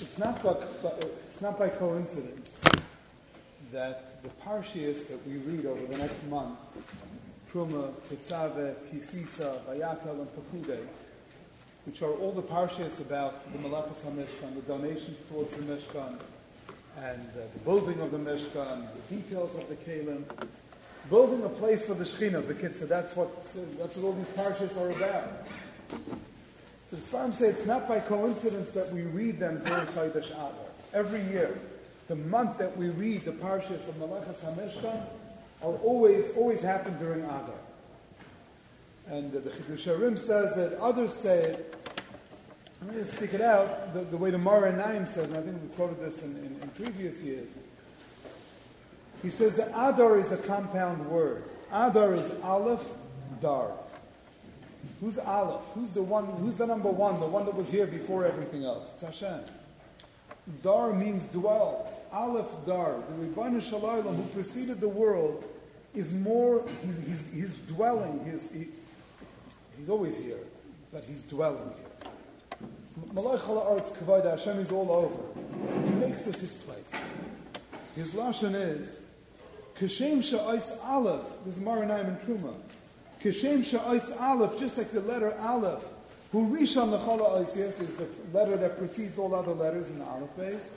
It's 0.00 0.16
not 0.16 0.40
by, 0.44 0.54
it's 1.30 1.40
not 1.40 1.58
by 1.58 1.68
coincidence 1.70 2.60
that 3.72 4.22
the 4.22 4.28
parshias 4.44 5.08
that 5.08 5.26
we 5.26 5.38
read 5.38 5.66
over 5.66 5.84
the 5.86 5.98
next 5.98 6.24
month, 6.28 6.56
Truma, 7.52 7.90
Tetzave, 8.08 8.74
Kisisa, 8.92 9.58
Vayakal, 9.62 10.20
and 10.20 10.28
Pekudei, 10.36 10.86
which 11.84 12.02
are 12.02 12.12
all 12.12 12.30
the 12.30 12.42
parshias 12.42 13.00
about 13.00 13.50
the 13.52 13.58
Malachas 13.58 14.04
HaMishkan, 14.04 14.54
the 14.54 14.62
donations 14.62 15.18
towards 15.28 15.52
the 15.56 15.62
Mishkan, 15.62 16.16
and 16.98 17.28
uh, 17.30 17.40
the 17.52 17.60
building 17.64 17.98
of 18.00 18.12
the 18.12 18.18
Mishkan, 18.18 18.86
the 19.08 19.16
details 19.16 19.58
of 19.58 19.68
the 19.68 19.74
Kalim, 19.74 20.22
building 21.10 21.42
a 21.42 21.48
place 21.48 21.86
for 21.86 21.94
the 21.94 22.04
Shekhinah, 22.04 22.46
the 22.46 22.54
Kitzah. 22.54 22.86
That's 22.86 23.16
what, 23.16 23.34
that's 23.78 23.96
what 23.96 24.04
all 24.04 24.12
these 24.12 24.30
parshias 24.30 24.76
are 24.80 24.90
about. 24.90 25.46
So 26.88 26.96
the 26.96 27.02
Sfarim 27.02 27.34
say 27.34 27.48
it's 27.48 27.66
not 27.66 27.86
by 27.86 28.00
coincidence 28.00 28.72
that 28.72 28.90
we 28.90 29.02
read 29.02 29.38
them 29.38 29.62
during 29.62 29.86
Chodesh 29.88 30.30
Adar. 30.30 30.52
Every 30.94 31.20
year, 31.24 31.58
the 32.06 32.16
month 32.16 32.56
that 32.56 32.74
we 32.78 32.88
read 32.88 33.26
the 33.26 33.32
parshas 33.32 33.88
of 33.88 33.96
Malachas 33.96 34.42
HaMishkan 34.42 35.04
are 35.60 35.74
always, 35.84 36.34
always 36.34 36.62
happen 36.62 36.98
during 36.98 37.24
Adar. 37.24 37.50
And 39.08 39.30
the 39.32 39.40
Chidush 39.40 40.18
says 40.18 40.56
it, 40.56 40.78
others 40.80 41.12
say 41.12 41.42
it. 41.42 41.76
I'm 42.80 42.86
going 42.86 43.00
to 43.00 43.04
speak 43.04 43.34
it 43.34 43.42
out 43.42 43.92
the, 43.92 44.00
the 44.00 44.16
way 44.16 44.30
the 44.30 44.38
Me'or 44.38 44.72
Einayim 44.72 45.06
says, 45.06 45.30
and 45.30 45.36
I 45.36 45.42
think 45.42 45.60
we 45.60 45.68
quoted 45.76 46.00
this 46.00 46.22
in, 46.22 46.30
in, 46.36 46.58
in 46.62 46.68
previous 46.70 47.22
years. 47.22 47.58
He 49.22 49.28
says 49.28 49.56
that 49.56 49.68
Adar 49.74 50.18
is 50.18 50.32
a 50.32 50.38
compound 50.38 51.06
word. 51.10 51.44
Adar 51.70 52.14
is 52.14 52.32
Aleph, 52.40 52.86
Dar. 53.42 53.72
Who's 55.00 55.18
Aleph? 55.18 55.62
Who's 55.74 55.92
the 55.92 56.02
one? 56.02 56.26
Who's 56.26 56.56
the 56.56 56.66
number 56.66 56.90
one? 56.90 57.20
The 57.20 57.26
one 57.26 57.44
that 57.46 57.54
was 57.54 57.70
here 57.70 57.86
before 57.86 58.24
everything 58.24 58.64
else? 58.64 58.90
It's 58.94 59.04
Hashem. 59.04 59.40
Dar 60.62 60.92
means 60.92 61.26
dwells. 61.26 61.94
Aleph 62.12 62.46
Dar. 62.66 62.96
The 63.08 63.26
Rebbeinu 63.26 63.62
Shalom 63.62 64.16
who 64.16 64.22
preceded 64.30 64.80
the 64.80 64.88
world 64.88 65.44
is 65.94 66.12
more. 66.14 66.64
He's, 66.84 66.98
he's, 67.06 67.32
he's 67.32 67.56
dwelling. 67.58 68.24
He's, 68.24 68.52
he, 68.52 68.68
he's 69.78 69.88
always 69.88 70.18
here, 70.18 70.40
but 70.92 71.04
he's 71.04 71.24
dwelling 71.24 71.72
here. 71.76 72.12
Malach 73.14 73.48
Arts 73.48 73.92
Kavada 73.92 74.30
Hashem 74.30 74.58
is 74.58 74.72
all 74.72 74.90
over. 74.90 75.88
He 75.88 75.94
makes 75.96 76.24
this 76.24 76.40
his 76.40 76.54
place. 76.54 76.92
His 77.94 78.12
lashon 78.12 78.54
is 78.54 79.06
Kashem 79.78 80.18
Sha'is 80.18 80.84
Aleph. 80.84 81.24
This 81.44 81.56
is 81.56 81.60
Me'or 81.60 81.78
Einayim 81.78 82.08
and 82.08 82.20
Truma. 82.20 82.54
Kishem 83.22 83.64
Sha'is 83.64 84.20
Aleph, 84.20 84.58
just 84.58 84.78
like 84.78 84.90
the 84.90 85.00
letter 85.00 85.36
Aleph, 85.40 85.84
who 86.32 86.46
Rishon 86.56 86.96
Lechala 86.96 87.40
Oisias 87.40 87.80
is 87.80 87.96
the 87.96 88.06
letter 88.32 88.56
that 88.56 88.78
precedes 88.78 89.18
all 89.18 89.34
other 89.34 89.52
letters 89.52 89.90
in 89.90 89.98
the 89.98 90.04
Aleph 90.04 90.36
base. 90.36 90.70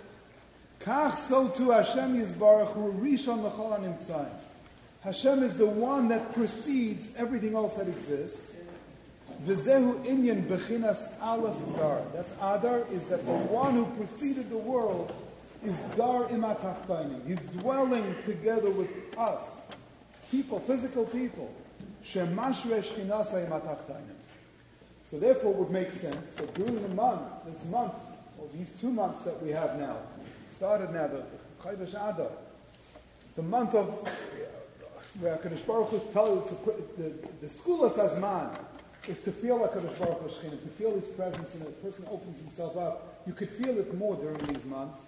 Kach 0.80 1.18
so 1.18 1.50
too 1.50 1.72
Hashem 1.72 2.20
Yisbarach, 2.20 2.74
who 2.74 2.92
Rishon 2.94 3.50
Lechala 3.50 3.80
Nimtzayim. 3.80 4.30
Hashem 5.02 5.44
is 5.44 5.58
the 5.58 5.66
one 5.66 6.08
that 6.10 6.34
precedes 6.34 7.10
everything 7.18 7.56
else 7.56 7.76
that 7.78 7.88
exists. 7.88 8.58
V'zehu 9.46 10.06
inyan 10.06 10.44
bechinas 10.44 11.20
aleph 11.22 11.56
dar. 11.76 12.04
That's 12.14 12.34
Adar, 12.34 12.86
is 12.92 13.08
that 13.08 13.26
the 13.26 13.32
one 13.32 13.74
who 13.74 13.86
preceded 13.98 14.52
the 14.52 14.58
world 14.58 15.12
is 15.64 15.80
dar 15.98 16.26
imatachtanim. 16.26 17.26
He's 17.28 17.42
dwelling 17.60 18.16
together 18.26 18.70
with 18.70 18.90
us. 19.18 19.68
People, 20.30 20.60
physical 20.60 21.06
people. 21.06 21.52
So 22.04 22.26
therefore, 25.20 25.52
it 25.52 25.58
would 25.58 25.72
make 25.72 25.92
sense 25.92 26.34
that 26.34 26.54
during 26.54 26.82
the 26.82 26.88
month, 26.90 27.22
this 27.46 27.66
month, 27.68 27.94
or 28.40 28.48
these 28.54 28.72
two 28.80 28.92
months 28.92 29.26
that 29.26 29.42
we 29.42 29.50
have 29.52 29.78
now, 29.78 29.98
started 30.50 30.92
now, 30.92 31.08
the 31.08 31.24
Chodesh 31.62 31.90
Adar, 31.90 32.32
the 33.36 33.44
month 33.44 33.76
of 33.76 34.08
where 35.20 35.38
Hakadosh 35.38 35.68
Baruch 35.68 35.90
Hu 35.90 36.00
tells 36.14 36.52
the, 36.98 37.14
the 37.42 37.50
school 37.50 37.84
of 37.84 37.92
Sazman 37.92 38.58
is 39.08 39.20
to 39.20 39.32
feel 39.32 39.58
like 39.58 39.72
Hakadosh 39.72 40.00
Baruch 40.00 40.22
Hu 40.22 40.50
to 40.50 40.58
feel 40.78 40.96
His 40.96 41.08
presence, 41.08 41.56
and 41.56 41.64
a 41.64 41.72
person 41.84 42.06
opens 42.10 42.40
himself 42.40 42.78
up. 42.78 43.22
You 43.28 43.34
could 43.34 43.50
feel 43.50 43.78
it 43.78 43.94
more 43.98 44.16
during 44.16 44.38
these 44.54 44.66
months. 44.66 45.08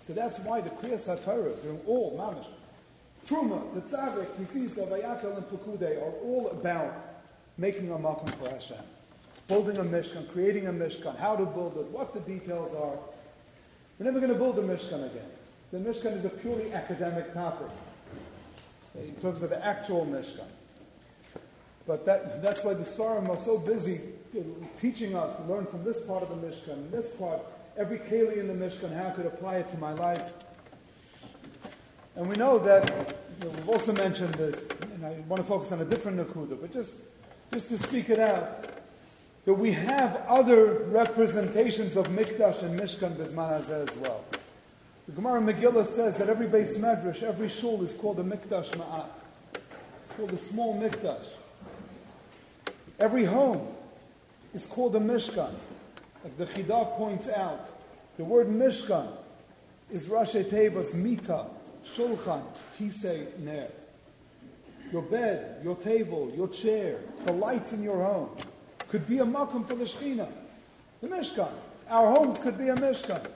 So 0.00 0.12
that's 0.12 0.38
why 0.40 0.60
the 0.60 0.70
Kriyas 0.70 1.08
HaTorah, 1.08 1.62
during 1.62 1.80
all 1.86 2.16
Mamish, 2.16 2.46
Truma, 3.28 3.62
Tetzave, 3.74 4.24
Kisisa, 4.36 4.88
Vayakal, 4.88 5.36
and 5.36 5.46
Pekudei 5.46 5.98
are 5.98 6.12
all 6.22 6.48
about 6.50 6.94
making 7.58 7.90
a 7.90 7.96
makom 7.96 8.30
for 8.36 8.48
Hashem. 8.48 8.78
Building 9.48 9.76
a 9.76 9.84
Mishkan, 9.84 10.32
creating 10.32 10.66
a 10.66 10.72
Mishkan, 10.72 11.18
how 11.18 11.36
to 11.36 11.44
build 11.44 11.76
it, 11.76 11.86
what 11.86 12.14
the 12.14 12.20
details 12.20 12.74
are. 12.74 12.98
We're 13.98 14.06
never 14.06 14.20
going 14.20 14.32
to 14.32 14.38
build 14.38 14.58
a 14.58 14.62
Mishkan 14.62 15.10
again. 15.10 15.28
The 15.72 15.78
Mishkan 15.78 16.16
is 16.16 16.24
a 16.24 16.30
purely 16.30 16.72
academic 16.72 17.34
topic 17.34 17.68
in 18.98 19.14
terms 19.16 19.42
of 19.42 19.50
the 19.50 19.64
actual 19.64 20.06
Mishkan. 20.06 20.48
But 21.86 22.06
that, 22.06 22.42
that's 22.42 22.64
why 22.64 22.74
the 22.74 22.84
Svarim 22.84 23.28
are 23.28 23.36
so 23.36 23.58
busy 23.58 24.00
teaching 24.80 25.14
us, 25.14 25.38
learn 25.46 25.66
from 25.66 25.84
this 25.84 26.00
part 26.00 26.22
of 26.22 26.28
the 26.28 26.46
Mishkan, 26.46 26.90
this 26.90 27.10
part, 27.16 27.40
every 27.76 27.98
Keli 27.98 28.38
in 28.38 28.48
the 28.48 28.54
Mishkan, 28.54 28.94
how 28.94 29.08
I 29.08 29.10
could 29.10 29.26
apply 29.26 29.56
it 29.56 29.68
to 29.70 29.78
my 29.78 29.92
life. 29.92 30.32
And 32.18 32.28
we 32.28 32.34
know 32.34 32.58
that, 32.58 33.14
you 33.40 33.44
know, 33.44 33.54
we've 33.54 33.68
also 33.68 33.92
mentioned 33.92 34.34
this, 34.34 34.68
and 34.92 35.06
I 35.06 35.12
want 35.28 35.40
to 35.40 35.46
focus 35.46 35.70
on 35.70 35.80
a 35.80 35.84
different 35.84 36.18
Nakuda, 36.18 36.60
but 36.60 36.72
just, 36.72 36.94
just 37.52 37.68
to 37.68 37.78
speak 37.78 38.10
it 38.10 38.18
out, 38.18 38.64
that 39.44 39.54
we 39.54 39.70
have 39.70 40.20
other 40.26 40.80
representations 40.88 41.96
of 41.96 42.08
Mikdash 42.08 42.64
and 42.64 42.76
Mishkan 42.76 43.14
Bizman 43.14 43.70
as 43.70 43.96
well. 43.98 44.24
The 45.06 45.12
Gemara 45.12 45.40
Megillah 45.40 45.86
says 45.86 46.18
that 46.18 46.28
every 46.28 46.48
beis 46.48 46.80
medrash, 46.80 47.22
every 47.22 47.48
shul 47.48 47.84
is 47.84 47.94
called 47.94 48.18
a 48.18 48.24
Mikdash 48.24 48.70
Ma'at. 48.72 49.06
It's 50.00 50.10
called 50.10 50.32
a 50.32 50.38
small 50.38 50.76
Mikdash. 50.76 51.24
Every 52.98 53.26
home 53.26 53.64
is 54.52 54.66
called 54.66 54.96
a 54.96 55.00
Mishkan. 55.00 55.54
Like 56.24 56.36
the 56.36 56.46
Chidah 56.46 56.96
points 56.96 57.28
out, 57.28 57.68
the 58.16 58.24
word 58.24 58.48
Mishkan 58.48 59.06
is 59.92 60.06
Rashi 60.06 60.42
Tevas 60.42 60.96
Mita, 60.96 61.46
shulchan, 61.84 62.42
kisei, 62.78 63.38
ner. 63.38 63.68
Your 64.92 65.02
bed, 65.02 65.60
your 65.62 65.76
table, 65.76 66.32
your 66.34 66.48
chair, 66.48 67.00
the 67.24 67.32
lights 67.32 67.72
in 67.72 67.82
your 67.82 68.02
home 68.02 68.30
could 68.88 69.06
be 69.06 69.18
a 69.18 69.24
makom 69.24 69.66
for 69.66 69.74
the 69.74 69.84
Shekhinah, 69.84 70.30
the 71.02 71.08
Mishkan. 71.08 71.52
Our 71.90 72.14
homes 72.14 72.40
could 72.40 72.56
be 72.56 72.68
a 72.68 72.74
Mishkan. 72.74 73.26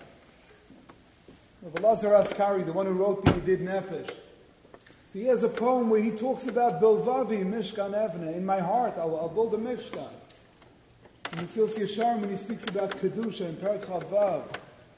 Rabbi 1.63 1.81
Lazar 1.81 2.09
Azikri, 2.09 2.65
the 2.65 2.73
one 2.73 2.87
who 2.87 2.93
wrote 2.93 3.25
the 3.25 3.33
Yedid 3.33 3.61
Nefesh, 3.61 4.11
so 5.13 5.19
he 5.19 5.27
has 5.27 5.43
a 5.43 5.49
poem 5.49 5.91
where 5.91 6.01
he 6.01 6.11
talks 6.11 6.47
about 6.47 6.81
Bilvavi, 6.81 7.45
Mishkan 7.45 7.93
Evne. 7.93 8.35
In 8.35 8.47
my 8.47 8.61
heart, 8.61 8.95
I'll, 8.97 9.15
I'll 9.15 9.29
build 9.29 9.53
a 9.53 9.59
Mishkan. 9.59 10.09
And 11.33 11.41
Mesilas 11.43 11.79
Yesharim, 11.79 12.21
when 12.21 12.31
he 12.31 12.37
speaks 12.37 12.67
about 12.67 12.93
Kedusha 12.93 13.43
in 13.43 13.57
Perek 13.57 13.85
Chavav, 13.85 14.45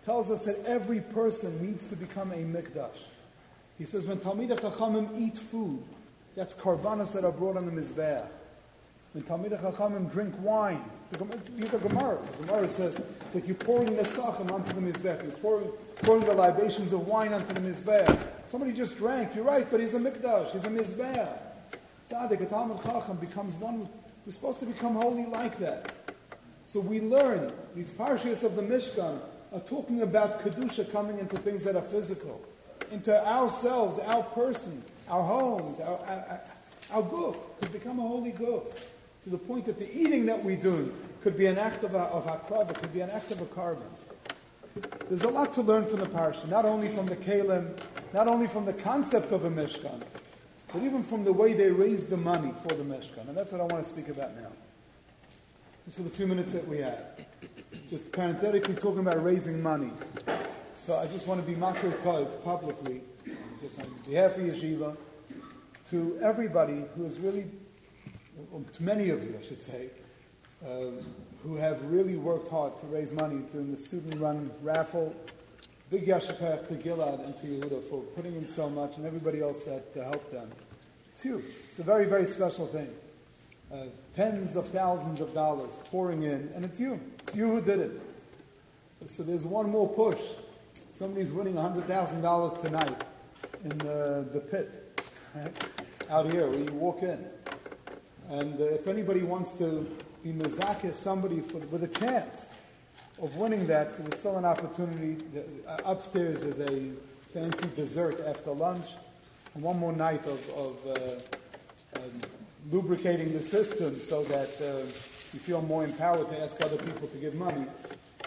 tells 0.05 0.31
us 0.31 0.45
that 0.45 0.65
every 0.67 1.01
person 1.01 1.61
needs 1.61 1.89
to 1.89 1.97
become 1.97 2.31
a 2.31 2.37
Mikdash. 2.37 2.97
He 3.79 3.85
says 3.85 4.07
when 4.07 4.19
Talmidei 4.19 4.59
Chachamim 4.59 5.19
eat 5.19 5.37
food, 5.37 5.83
that's 6.37 6.55
karbanas 6.55 7.13
that 7.15 7.25
are 7.25 7.33
brought 7.33 7.57
on 7.57 7.67
the 7.67 7.73
mizbeach. 7.73 8.27
When 9.13 9.25
Talmidei 9.25 9.61
Chachamim 9.61 10.11
drink 10.13 10.35
wine, 10.41 10.83
these 11.57 11.75
are 11.75 11.79
Gemaras. 11.79 12.37
The 12.37 12.47
Gemara 12.47 12.69
says 12.69 13.01
it's 13.27 13.35
like 13.35 13.47
you're 13.47 13.57
pouring 13.57 13.97
the 13.97 14.05
sachem 14.05 14.51
onto 14.51 14.73
the 14.73 14.81
mizbeach. 14.81 15.23
You're 15.23 15.33
pouring, 15.33 15.71
pouring 16.03 16.25
the 16.25 16.35
libations 16.35 16.93
of 16.93 17.07
wine 17.07 17.33
onto 17.33 17.53
the 17.53 17.61
mizbeach. 17.61 18.19
Somebody 18.47 18.73
just 18.73 18.97
drank. 18.97 19.35
You're 19.35 19.45
right, 19.45 19.67
but 19.71 19.81
he's 19.81 19.95
a 19.95 20.01
mikdash. 20.01 20.53
He's 20.53 20.65
a 20.65 20.69
mizbeach. 20.69 21.39
Tzaddik, 22.09 22.41
a 22.43 22.47
Talmud 22.47 22.83
Chacham 22.83 23.17
becomes 23.17 23.57
one. 23.57 23.89
We're 24.25 24.33
supposed 24.33 24.61
to 24.61 24.67
become 24.67 24.95
holy 24.95 25.27
like 25.27 25.59
that. 25.59 25.93
So 26.67 26.81
we 26.81 27.01
learn 27.01 27.51
these 27.75 27.91
parshas 27.91 28.45
of 28.45 28.57
the 28.57 28.63
Mishkan 28.63 29.19
are 29.53 29.61
talking 29.61 30.03
about 30.03 30.43
kedusha 30.43 30.91
coming 30.91 31.19
into 31.19 31.37
things 31.39 31.65
that 31.65 31.77
are 31.77 31.83
physical 31.83 32.41
into 32.91 33.27
ourselves, 33.27 33.99
our 33.99 34.23
person, 34.23 34.83
our 35.09 35.23
homes, 35.23 35.81
our, 35.81 35.99
our, 35.99 36.41
our 36.93 37.03
goof 37.03 37.37
could 37.61 37.73
become 37.73 37.99
a 37.99 38.03
holy 38.03 38.33
goof 38.33 38.89
to 39.25 39.31
the 39.31 39.39
point 39.39 39.65
that 39.67 39.79
the 39.79 39.93
eating 39.97 40.27
that 40.27 40.43
we 40.43 40.57
do 40.57 40.93
could 41.23 41.37
be 41.37 41.47
an 41.47 41.59
act 41.59 41.83
of, 41.83 41.95
a, 41.95 41.99
of 41.99 42.71
it 42.71 42.77
could 42.77 42.93
be 42.93 43.01
an 43.01 43.11
act 43.11 43.31
of 43.31 43.41
a 43.41 43.47
carbon. 43.47 43.89
There's 45.09 45.23
a 45.23 45.29
lot 45.29 45.55
to 45.55 45.63
learn 45.63 45.87
from 45.87 46.01
the 46.01 46.07
parsha, 46.07 46.49
not 46.49 46.65
only 46.65 46.89
from 46.89 47.07
the 47.07 47.17
kalim, 47.17 47.79
not 48.13 48.29
only 48.29 48.47
from 48.47 48.65
the 48.67 48.73
concept 48.73 49.33
of 49.33 49.45
a 49.45 49.51
mishkan, 49.51 50.03
but 50.73 50.83
even 50.83 51.03
from 51.03 51.25
the 51.25 51.33
way 51.33 51.53
they 51.53 51.71
raised 51.71 52.11
the 52.11 52.17
money 52.17 52.53
for 52.63 52.75
the 52.75 52.83
mishkan. 52.83 53.29
And 53.29 53.37
that's 53.37 53.53
what 53.53 53.61
I 53.61 53.65
want 53.65 53.85
to 53.85 53.91
speak 53.91 54.09
about 54.09 54.35
now. 54.37 54.51
Just 55.85 55.99
for 55.99 56.03
the 56.03 56.11
few 56.11 56.27
minutes 56.27 56.53
that 56.53 56.67
we 56.67 56.79
have. 56.79 57.05
Just 57.91 58.11
parenthetically 58.11 58.75
talking 58.75 59.01
about 59.01 59.23
raising 59.23 59.63
money. 59.63 59.91
So 60.75 60.99
I 60.99 61.07
just 61.07 61.29
want 61.29 61.41
to 61.41 61.47
be 61.47 61.55
Makar 61.55 61.91
Tov 62.03 62.43
publicly, 62.43 63.03
just 63.63 63.81
on 63.81 63.87
behalf 64.09 64.37
of 64.37 64.43
Yeshiva, 64.43 64.97
to 65.91 66.19
everybody 66.21 66.85
who 66.97 67.05
is 67.05 67.19
really, 67.21 67.47
to 68.73 68.83
many 68.83 69.09
of 69.11 69.23
you, 69.23 69.39
I 69.41 69.45
should 69.45 69.63
say, 69.63 69.91
um, 70.69 70.99
who 71.45 71.55
have 71.57 71.81
really 71.85 72.17
worked 72.17 72.49
hard 72.49 72.79
to 72.81 72.87
raise 72.87 73.13
money 73.13 73.45
during 73.53 73.71
the 73.71 73.79
student-run 73.79 74.51
raffle. 74.63 75.15
Big 75.91 76.07
Yashapach 76.07 76.67
to 76.67 76.75
Gilad 76.75 77.25
and 77.25 77.37
to 77.39 77.47
Yehuda 77.47 77.89
for 77.89 78.03
putting 78.03 78.35
in 78.35 78.49
so 78.49 78.69
much, 78.69 78.97
and 78.97 79.07
everybody 79.07 79.41
else 79.41 79.63
that 79.63 79.87
uh, 79.97 80.03
helped 80.03 80.33
them. 80.33 80.51
It's 81.13 81.23
huge. 81.23 81.45
It's 81.71 81.79
a 81.79 81.85
very, 81.85 82.07
very 82.07 82.27
special 82.27 82.67
thing. 82.67 82.89
Uh, 83.73 83.85
tens 84.17 84.57
of 84.57 84.67
thousands 84.69 85.21
of 85.21 85.33
dollars 85.35 85.79
pouring 85.85 86.25
in, 86.25 86.51
and 86.55 86.65
it's 86.65 86.81
you. 86.81 87.01
It's 87.21 87.37
you 87.37 87.49
who 87.49 87.61
did 87.61 87.79
it. 87.79 88.01
So 89.07 89.23
there's 89.23 89.47
one 89.47 89.71
more 89.71 89.89
push. 89.89 90.21
Somebody's 90.95 91.33
winning 91.33 91.55
$100,000 91.55 92.63
tonight 92.63 93.05
in 93.65 93.79
the, 93.79 94.29
the 94.33 94.39
pit, 94.39 95.03
right? 95.35 95.53
out 96.09 96.31
here 96.31 96.49
where 96.49 96.61
you 96.61 96.73
walk 96.73 97.03
in. 97.03 97.27
And 98.31 98.61
uh, 98.61 98.67
if 98.67 98.87
anybody 98.87 99.25
wants 99.25 99.55
to 99.55 99.91
be 100.23 100.33
mezakeh 100.33 100.95
somebody 100.95 101.41
for, 101.41 101.59
with 101.59 101.83
a 101.83 101.89
chance 101.89 102.47
of 103.21 103.35
winning 103.35 103.67
that, 103.67 103.93
so 103.93 104.05
there's 104.05 104.21
still 104.21 104.39
an 104.39 104.45
opportunity. 104.45 105.17
Uh, 105.67 105.79
upstairs 105.85 106.45
is 106.45 106.61
a 106.61 106.93
fancy 107.33 107.69
dessert 107.75 108.21
after 108.25 108.53
lunch, 108.53 108.87
and 109.55 109.65
one 109.65 109.77
more 109.81 109.93
night 109.93 110.25
of, 110.27 110.49
of 110.51 110.87
uh, 110.87 111.99
um, 111.99 112.21
lubricating 112.71 113.33
the 113.33 113.43
system 113.43 113.99
so 113.99 114.23
that 114.23 114.51
uh, 114.61 114.79
you 115.33 115.41
feel 115.41 115.61
more 115.61 115.83
empowered 115.85 116.31
to 116.31 116.41
ask 116.41 116.65
other 116.65 116.77
people 116.77 117.09
to 117.09 117.17
give 117.17 117.35
money. 117.35 117.67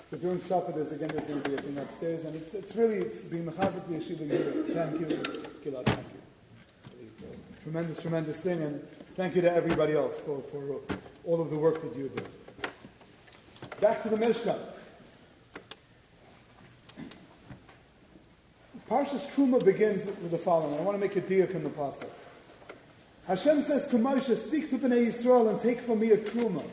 But 0.10 0.22
during 0.22 0.40
supper, 0.40 0.72
there's 0.72 0.94
again 0.94 1.10
there's 1.10 1.28
going 1.28 1.42
to 1.42 1.50
be 1.50 1.56
a 1.56 1.60
thing 1.60 1.78
upstairs, 1.78 2.24
and 2.24 2.36
it's, 2.36 2.54
it's 2.54 2.76
really 2.76 2.98
it's 2.98 3.24
being 3.24 3.46
mechazik 3.46 3.88
the 3.88 3.96
yeshiva. 3.96 4.74
Thank 4.74 5.02
you, 5.02 5.08
Gilad. 5.66 5.86
Thank 5.86 6.06
you. 6.14 6.18
Tremendous, 7.64 8.00
tremendous 8.00 8.40
thing, 8.40 8.62
and 8.62 8.88
thank 9.18 9.36
you 9.36 9.42
to 9.42 9.52
everybody 9.52 9.94
else 9.94 10.22
for, 10.22 10.42
for 10.44 10.80
all 11.26 11.42
of 11.42 11.50
the 11.50 11.58
work 11.58 11.82
that 11.82 11.98
you 11.98 12.10
do. 12.16 12.24
Back 13.82 14.02
to 14.04 14.10
the 14.10 14.16
Mishkan. 14.16 14.58
Parshas 18.90 19.30
Truma 19.36 19.64
begins 19.66 20.06
with 20.06 20.32
the 20.32 20.38
following. 20.38 20.80
I 20.80 20.84
want 20.84 20.96
to 20.96 21.02
make 21.02 21.18
a 21.18 21.22
diak 21.22 21.54
in 21.54 21.64
the 21.66 21.70
pasuk. 21.70 22.10
Hashem 23.28 23.62
says 23.62 23.90
to 23.90 23.98
Moshe, 23.98 24.38
"Speak 24.38 24.70
to 24.70 24.78
Bnei 24.78 25.08
Yisrael 25.08 25.50
and 25.50 25.60
take 25.60 25.82
from 25.82 26.00
me 26.00 26.12
a 26.12 26.18
truma." 26.18 26.64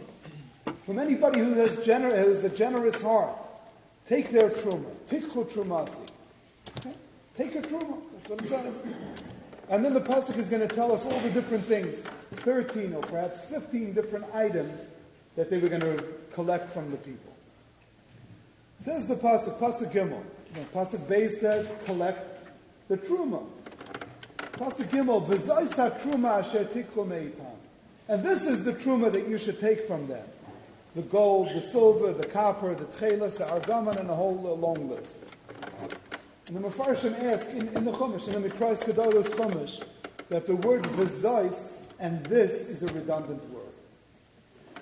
From 0.86 0.98
anybody 0.98 1.40
who 1.40 1.54
has, 1.54 1.78
gener- 1.78 2.22
who 2.22 2.28
has 2.28 2.44
a 2.44 2.54
generous 2.54 3.00
heart, 3.00 3.34
take 4.06 4.30
their 4.30 4.50
truma. 4.50 4.84
Tikhu 5.08 5.50
trumasi. 5.50 6.10
Okay? 6.78 6.92
Take 7.38 7.54
a 7.54 7.62
truma. 7.62 8.02
That's 8.12 8.30
what 8.30 8.42
it 8.42 8.48
says. 8.48 8.86
And 9.70 9.82
then 9.82 9.94
the 9.94 10.00
pasuk 10.00 10.36
is 10.36 10.50
going 10.50 10.66
to 10.66 10.74
tell 10.74 10.92
us 10.92 11.06
all 11.06 11.18
the 11.20 11.30
different 11.30 11.64
things, 11.64 12.02
thirteen 12.02 12.94
or 12.94 13.00
perhaps 13.00 13.46
fifteen 13.46 13.94
different 13.94 14.26
items 14.34 14.82
that 15.36 15.48
they 15.48 15.58
were 15.58 15.70
going 15.70 15.80
to 15.80 16.04
collect 16.34 16.70
from 16.70 16.90
the 16.90 16.98
people. 16.98 17.32
Says 18.78 19.08
the 19.08 19.14
pasuk, 19.14 19.58
pasuk 19.58 19.90
gimel. 19.90 20.22
Pasuk 20.74 21.00
Beis 21.06 21.30
says, 21.30 21.72
collect 21.86 22.46
the 22.88 22.98
truma. 22.98 23.42
Pasuk 24.52 24.84
gimel, 24.90 25.26
v'zaysa 25.26 25.98
truma 26.02 26.40
asher 26.40 26.66
tikhu 26.66 27.06
meitam. 27.06 27.56
And 28.06 28.22
this 28.22 28.44
is 28.44 28.66
the 28.66 28.74
truma 28.74 29.10
that 29.10 29.26
you 29.26 29.38
should 29.38 29.58
take 29.58 29.88
from 29.88 30.06
them 30.08 30.26
the 30.94 31.02
gold, 31.02 31.48
the 31.54 31.60
silver, 31.60 32.12
the 32.12 32.26
copper, 32.26 32.74
the 32.74 32.84
tchelas, 32.84 33.38
the 33.38 33.44
argaman, 33.44 33.98
and 33.98 34.10
a 34.10 34.14
whole 34.14 34.46
uh, 34.46 34.54
long 34.54 34.88
list. 34.88 35.24
And 36.46 36.56
the 36.56 36.68
Mepharshim 36.68 37.20
ask 37.24 37.50
in, 37.50 37.68
in 37.68 37.84
the 37.84 37.92
Chumash, 37.92 38.28
in 38.28 38.40
the 38.40 38.48
Mikraos 38.48 38.84
Gedolos 38.84 39.34
Chumash, 39.34 39.82
that 40.28 40.46
the 40.46 40.56
word 40.56 40.82
vizais 40.84 41.84
and 41.98 42.24
this 42.26 42.68
is 42.68 42.82
a 42.82 42.92
redundant 42.92 43.42
word. 43.50 43.62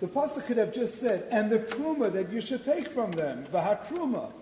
The 0.00 0.06
pasuk 0.08 0.46
could 0.46 0.56
have 0.56 0.74
just 0.74 0.98
said, 0.98 1.28
and 1.30 1.50
the 1.50 1.60
truma 1.60 2.12
that 2.12 2.30
you 2.30 2.40
should 2.40 2.64
take 2.64 2.88
from 2.88 3.12
them, 3.12 3.44
v'hatruma, 3.52 4.32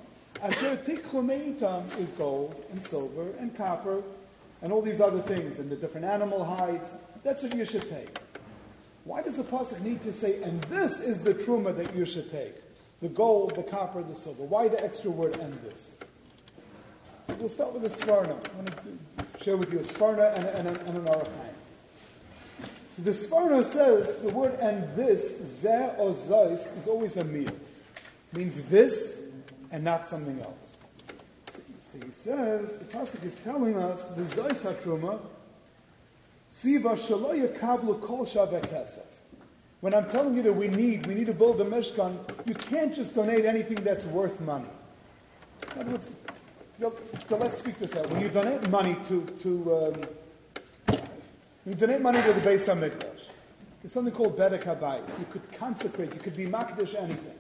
asher 0.43 0.77
tikchu 0.77 1.23
meitam 1.23 1.85
is 1.99 2.11
gold 2.13 2.65
and 2.71 2.83
silver 2.83 3.27
and 3.39 3.55
copper 3.57 4.03
and 4.63 4.73
all 4.73 4.81
these 4.81 5.01
other 5.01 5.21
things 5.21 5.59
and 5.59 5.71
the 5.71 5.77
different 5.77 6.07
animal 6.07 6.45
hides. 6.45 6.95
That's 7.23 7.43
what 7.43 7.55
you 7.55 7.67
should 7.67 7.89
take. 7.91 8.17
Why 9.05 9.23
does 9.23 9.37
the 9.37 9.43
pasuk 9.43 9.81
need 9.81 10.03
to 10.03 10.13
say, 10.13 10.43
and 10.43 10.61
this 10.65 11.01
is 11.01 11.23
the 11.23 11.35
truma 11.35 11.77
that 11.77 11.95
you 11.95 12.05
should 12.05 12.31
take? 12.31 12.55
The 13.01 13.09
gold, 13.09 13.55
the 13.55 13.63
copper, 13.63 14.03
the 14.03 14.15
silver. 14.15 14.45
Why 14.45 14.69
the 14.69 14.83
extra 14.85 15.11
word 15.11 15.37
and 15.39 15.53
this? 15.63 15.97
We'll 17.39 17.49
start 17.49 17.73
with 17.73 17.83
the 17.83 17.89
Sforno. 17.89 18.33
I 18.33 18.57
want 18.57 18.75
to 18.77 19.43
share 19.43 19.57
with 19.57 19.73
you 19.73 19.79
a 19.79 19.83
Sforno 19.83 20.35
and, 20.37 20.45
and, 20.45 20.77
and 20.77 20.99
an 20.99 21.09
Ohr 21.09 21.23
HaChaim. 21.23 21.51
So 22.91 23.03
the 23.03 23.13
Sforno 23.13 23.65
says 23.65 24.17
the 24.17 24.31
word 24.31 24.59
and 24.61 24.95
this, 24.97 25.65
zeh 25.65 25.99
or 25.99 26.11
zais, 26.11 26.77
is 26.77 26.87
always 26.87 27.17
a 27.17 27.25
miyut. 27.25 27.55
Means 28.33 28.61
this 28.65 29.23
and 29.71 29.83
not 29.83 30.07
something 30.07 30.41
else. 30.41 30.77
So, 31.49 31.63
so 31.93 32.05
he 32.05 32.13
says, 32.13 32.79
the 32.79 32.85
Pasuk 32.85 33.25
is 33.25 33.37
telling 33.37 33.77
us, 33.77 34.05
the 34.09 34.23
zais 34.23 34.67
hatruma, 34.67 34.81
tziva 34.81 35.19
shalo 35.19 35.19
yakablu 35.19 35.19
kol 35.21 35.21
kesef. 35.21 35.29
When 39.81 39.95
I'm 39.95 40.11
telling 40.11 40.35
you 40.35 40.43
that 40.43 40.53
we 40.53 40.69
need, 40.69 41.07
we 41.07 41.15
need 41.15 41.27
to 41.27 41.33
build 41.33 41.61
a 41.61 41.65
Mishkan, 41.65 42.19
you 42.47 42.55
can't 42.55 42.95
just 42.95 43.15
donate 43.15 43.45
anything 43.45 43.83
that's 43.83 44.05
worth 44.07 44.39
money. 44.41 44.69
In 45.75 45.81
other 45.81 45.91
words, 45.93 46.11
let's 47.31 47.59
speak 47.59 47.79
this 47.79 47.97
out. 47.97 48.11
When 48.11 48.21
you 48.21 48.29
donate 48.29 48.69
money 48.69 48.97
to, 49.05 49.25
to 49.25 49.75
um, 49.77 50.99
you 51.65 51.75
donate 51.75 52.03
money 52.03 52.21
to 52.21 52.33
the 52.33 52.41
Beis 52.41 52.67
Hamikdash, 52.69 53.23
there's 53.81 53.93
something 53.93 54.13
called 54.13 54.37
Bedek 54.37 54.65
HaBayis. 54.65 55.19
You 55.19 55.27
could 55.31 55.53
consecrate, 55.53 56.13
you 56.13 56.21
could 56.21 56.37
be 56.37 56.47
Makdish 56.47 56.95
anything. 56.95 57.39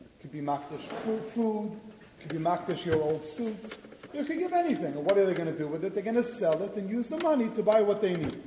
You 0.00 0.20
could 0.22 0.32
be 0.32 0.40
Makdish 0.40 0.80
food, 0.80 1.70
you 1.70 1.80
could 2.20 2.32
be 2.32 2.38
Makdish 2.38 2.84
your 2.86 3.00
old 3.00 3.24
suits. 3.24 3.76
You 4.12 4.24
could 4.24 4.38
give 4.38 4.52
anything. 4.52 4.94
What 5.04 5.18
are 5.18 5.26
they 5.26 5.34
going 5.34 5.52
to 5.52 5.56
do 5.56 5.66
with 5.66 5.84
it? 5.84 5.94
They're 5.94 6.02
going 6.02 6.16
to 6.16 6.22
sell 6.22 6.62
it 6.62 6.74
and 6.74 6.88
use 6.88 7.08
the 7.08 7.18
money 7.18 7.48
to 7.50 7.62
buy 7.62 7.82
what 7.82 8.00
they 8.00 8.16
need. 8.16 8.42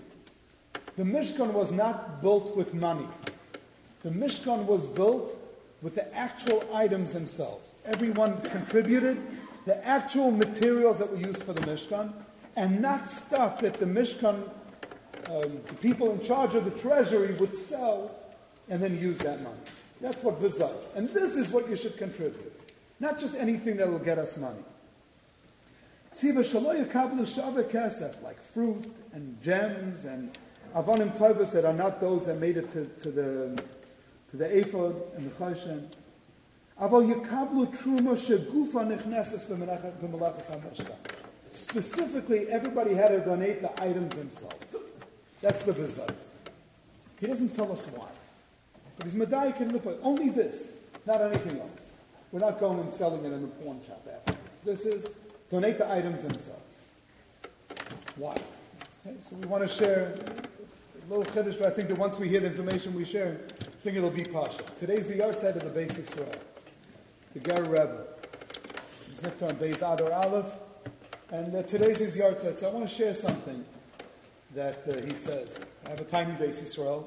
The 0.98 1.04
Mishkan 1.04 1.52
was 1.54 1.72
not 1.72 2.22
built 2.22 2.56
with 2.56 2.74
money. 2.74 3.08
The 4.04 4.10
Mishkan 4.10 4.66
was 4.66 4.88
built 4.88 5.38
with 5.82 5.96
the 5.96 6.14
actual 6.16 6.64
items 6.74 7.14
themselves. 7.14 7.74
Everyone 7.86 8.42
contributed 8.42 9.22
the 9.66 9.86
actual 9.86 10.32
materials 10.32 11.00
that 11.00 11.12
were 11.12 11.18
used 11.18 11.44
for 11.44 11.54
the 11.54 11.62
Mishkan, 11.62 12.12
and 12.56 12.82
not 12.82 13.10
stuff 13.10 13.62
that 13.62 13.76
the 13.76 13.86
Mishkan, 13.86 14.50
um, 15.30 15.62
the 15.68 15.76
people 15.82 16.12
in 16.12 16.24
charge 16.26 16.56
of 16.56 16.66
the 16.66 16.72
treasury 16.80 17.34
would 17.36 17.56
sell 17.56 18.12
and 18.70 18.82
then 18.82 19.00
use 19.00 19.20
that 19.20 19.42
money. 19.42 19.58
That's 20.02 20.24
what 20.24 20.42
this 20.42 20.58
does. 20.58 20.96
And 20.96 21.10
this 21.10 21.36
is 21.36 21.52
what 21.52 21.70
you 21.70 21.76
should 21.76 21.98
contribute. 21.98 22.60
Not 23.00 23.20
just 23.20 23.36
anything 23.36 23.78
that 23.78 23.90
will 23.90 24.00
get 24.00 24.18
us 24.18 24.38
money. 24.38 24.64
Like 28.24 28.42
fruit 28.42 28.96
and 29.14 29.42
gems 29.42 30.06
and 30.06 30.38
avanim 30.76 31.18
tovas 31.18 31.52
that 31.54 31.66
are 31.66 31.74
not 31.74 32.00
those 32.00 32.26
that 32.26 32.40
made 32.40 32.58
it 32.58 32.72
to, 32.74 32.86
to 33.04 33.12
the 33.12 33.64
to 34.32 34.38
the 34.38 34.58
ephod 34.60 34.96
and 35.16 35.30
the 35.30 35.36
choshen. 35.36 35.90
Specifically, 41.54 42.48
everybody 42.48 42.94
had 42.96 43.10
to 43.10 43.20
donate 43.20 43.62
the 43.62 43.84
items 43.84 44.16
themselves. 44.16 44.76
That's 45.42 45.62
the 45.64 45.74
bezos. 45.74 46.30
He 47.20 47.28
doesn't 47.28 47.56
tell 47.56 47.72
us 47.72 47.86
why. 47.88 48.08
But 48.98 49.06
he's 49.06 49.16
the 49.16 49.80
point. 49.80 49.98
Only 50.02 50.30
this, 50.30 50.78
not 51.06 51.22
anything 51.22 51.60
else. 51.60 51.92
We're 52.32 52.40
not 52.40 52.60
going 52.60 52.80
and 52.80 52.92
selling 52.92 53.26
it 53.26 53.32
in 53.32 53.42
the 53.42 53.48
pawn 53.48 53.80
shop 53.86 54.08
afterwards. 54.12 54.58
This 54.64 54.86
is 54.86 55.08
donate 55.52 55.78
the 55.78 55.92
items 55.92 56.24
themselves. 56.24 56.80
Why? 58.16 58.38
Okay, 59.06 59.16
so 59.20 59.36
we 59.36 59.46
want 59.46 59.64
to 59.64 59.68
share 59.68 60.16
a 60.16 61.14
little 61.14 61.26
chiddush, 61.26 61.58
but 61.60 61.68
I 61.68 61.72
think 61.72 61.90
that 61.90 61.98
once 61.98 62.18
we 62.18 62.30
hear 62.30 62.40
the 62.40 62.48
information 62.48 62.94
we 62.96 63.06
share, 63.06 63.38
I 63.62 63.84
think 63.84 63.98
it'll 63.98 64.10
be 64.10 64.24
pasha. 64.24 64.64
Today's 64.80 65.08
the 65.08 65.18
yard 65.18 65.40
side 65.40 65.58
of 65.58 65.64
the 65.64 65.80
Beis 65.80 65.94
Yisrael 65.94 66.36
the 67.34 67.40
Ger 67.40 67.64
Rebbe. 67.64 68.06
He's 69.10 69.24
left 69.24 69.42
on 69.44 69.56
Beis 69.56 69.78
Adar 69.78 70.12
Aleph. 70.12 70.58
And 71.32 71.56
uh, 71.56 71.64
today's 71.64 72.00
his 72.00 72.18
yahrzeit. 72.18 72.58
So 72.58 72.70
I 72.70 72.74
want 72.74 72.90
to 72.90 72.94
share 72.94 73.14
something 73.14 73.64
that 74.54 74.84
uh, 74.90 75.02
he 75.06 75.16
says. 75.16 75.64
I 75.86 75.92
have 75.92 76.02
a 76.02 76.04
tiny 76.04 76.34
Beis 76.34 76.62
Yisrael. 76.62 77.06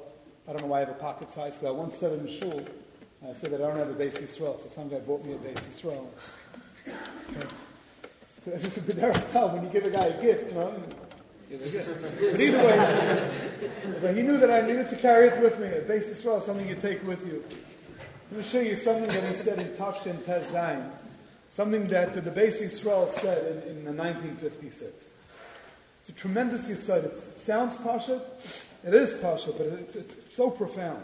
I 0.48 0.52
don't 0.52 0.62
know 0.62 0.68
why 0.68 0.78
I 0.78 0.80
have 0.80 0.90
a 0.90 0.94
pocket 0.94 1.30
size, 1.30 1.56
because 1.56 1.68
I 1.68 1.70
once 1.72 1.98
said 1.98 2.12
in 2.12 2.24
the 2.24 2.32
shul, 2.32 2.64
I 3.22 3.34
said 3.34 3.50
that 3.50 3.60
I 3.60 3.66
don't 3.66 3.76
have 3.76 3.90
a 3.90 3.94
Beis 3.94 4.14
Yisrael. 4.14 4.58
So 4.60 4.68
some 4.68 4.88
guy 4.88 5.00
bought 5.00 5.24
me 5.24 5.34
a 5.34 5.36
Beis 5.36 5.64
Yisrael. 5.66 6.06
Okay. 6.86 7.46
So 8.44 8.50
it's 8.52 8.76
a 8.76 8.80
b'derech 8.80 9.52
when 9.54 9.64
you 9.64 9.70
give 9.70 9.86
a 9.86 9.90
guy 9.90 10.04
a 10.04 10.22
gift, 10.22 10.48
you 10.48 10.54
know, 10.54 10.74
but 11.50 12.40
either 12.40 12.58
way, 12.58 13.30
but 14.02 14.14
he 14.14 14.22
knew 14.22 14.36
that 14.36 14.50
I 14.50 14.66
needed 14.66 14.90
to 14.90 14.96
carry 14.96 15.28
it 15.28 15.40
with 15.40 15.58
me. 15.58 15.68
A 15.68 15.80
Beis 15.80 16.10
Yisrael, 16.10 16.42
something 16.42 16.68
you 16.68 16.74
take 16.74 17.06
with 17.06 17.26
you. 17.26 17.42
Let 18.30 18.38
me 18.38 18.44
show 18.44 18.60
you 18.60 18.76
something 18.76 19.06
that 19.06 19.28
he 19.28 19.34
said 19.34 19.58
in 19.60 19.68
Tafshin 19.68 20.16
Tezain, 20.24 20.90
something 21.48 21.86
that 21.88 22.12
the 22.12 22.30
Beis 22.30 22.62
Yisrael 22.62 23.08
said 23.08 23.64
in, 23.66 23.86
in 23.86 23.96
1956. 23.96 25.14
It's 26.00 26.08
a 26.10 26.12
tremendous 26.12 26.68
yisod. 26.68 27.04
It 27.04 27.16
sounds 27.16 27.76
pasha, 27.76 28.20
it 28.86 28.92
is 28.92 29.14
pasha, 29.14 29.52
but 29.52 29.68
it's, 29.68 29.96
it's, 29.96 30.14
it's 30.16 30.36
so 30.36 30.50
profound. 30.50 31.02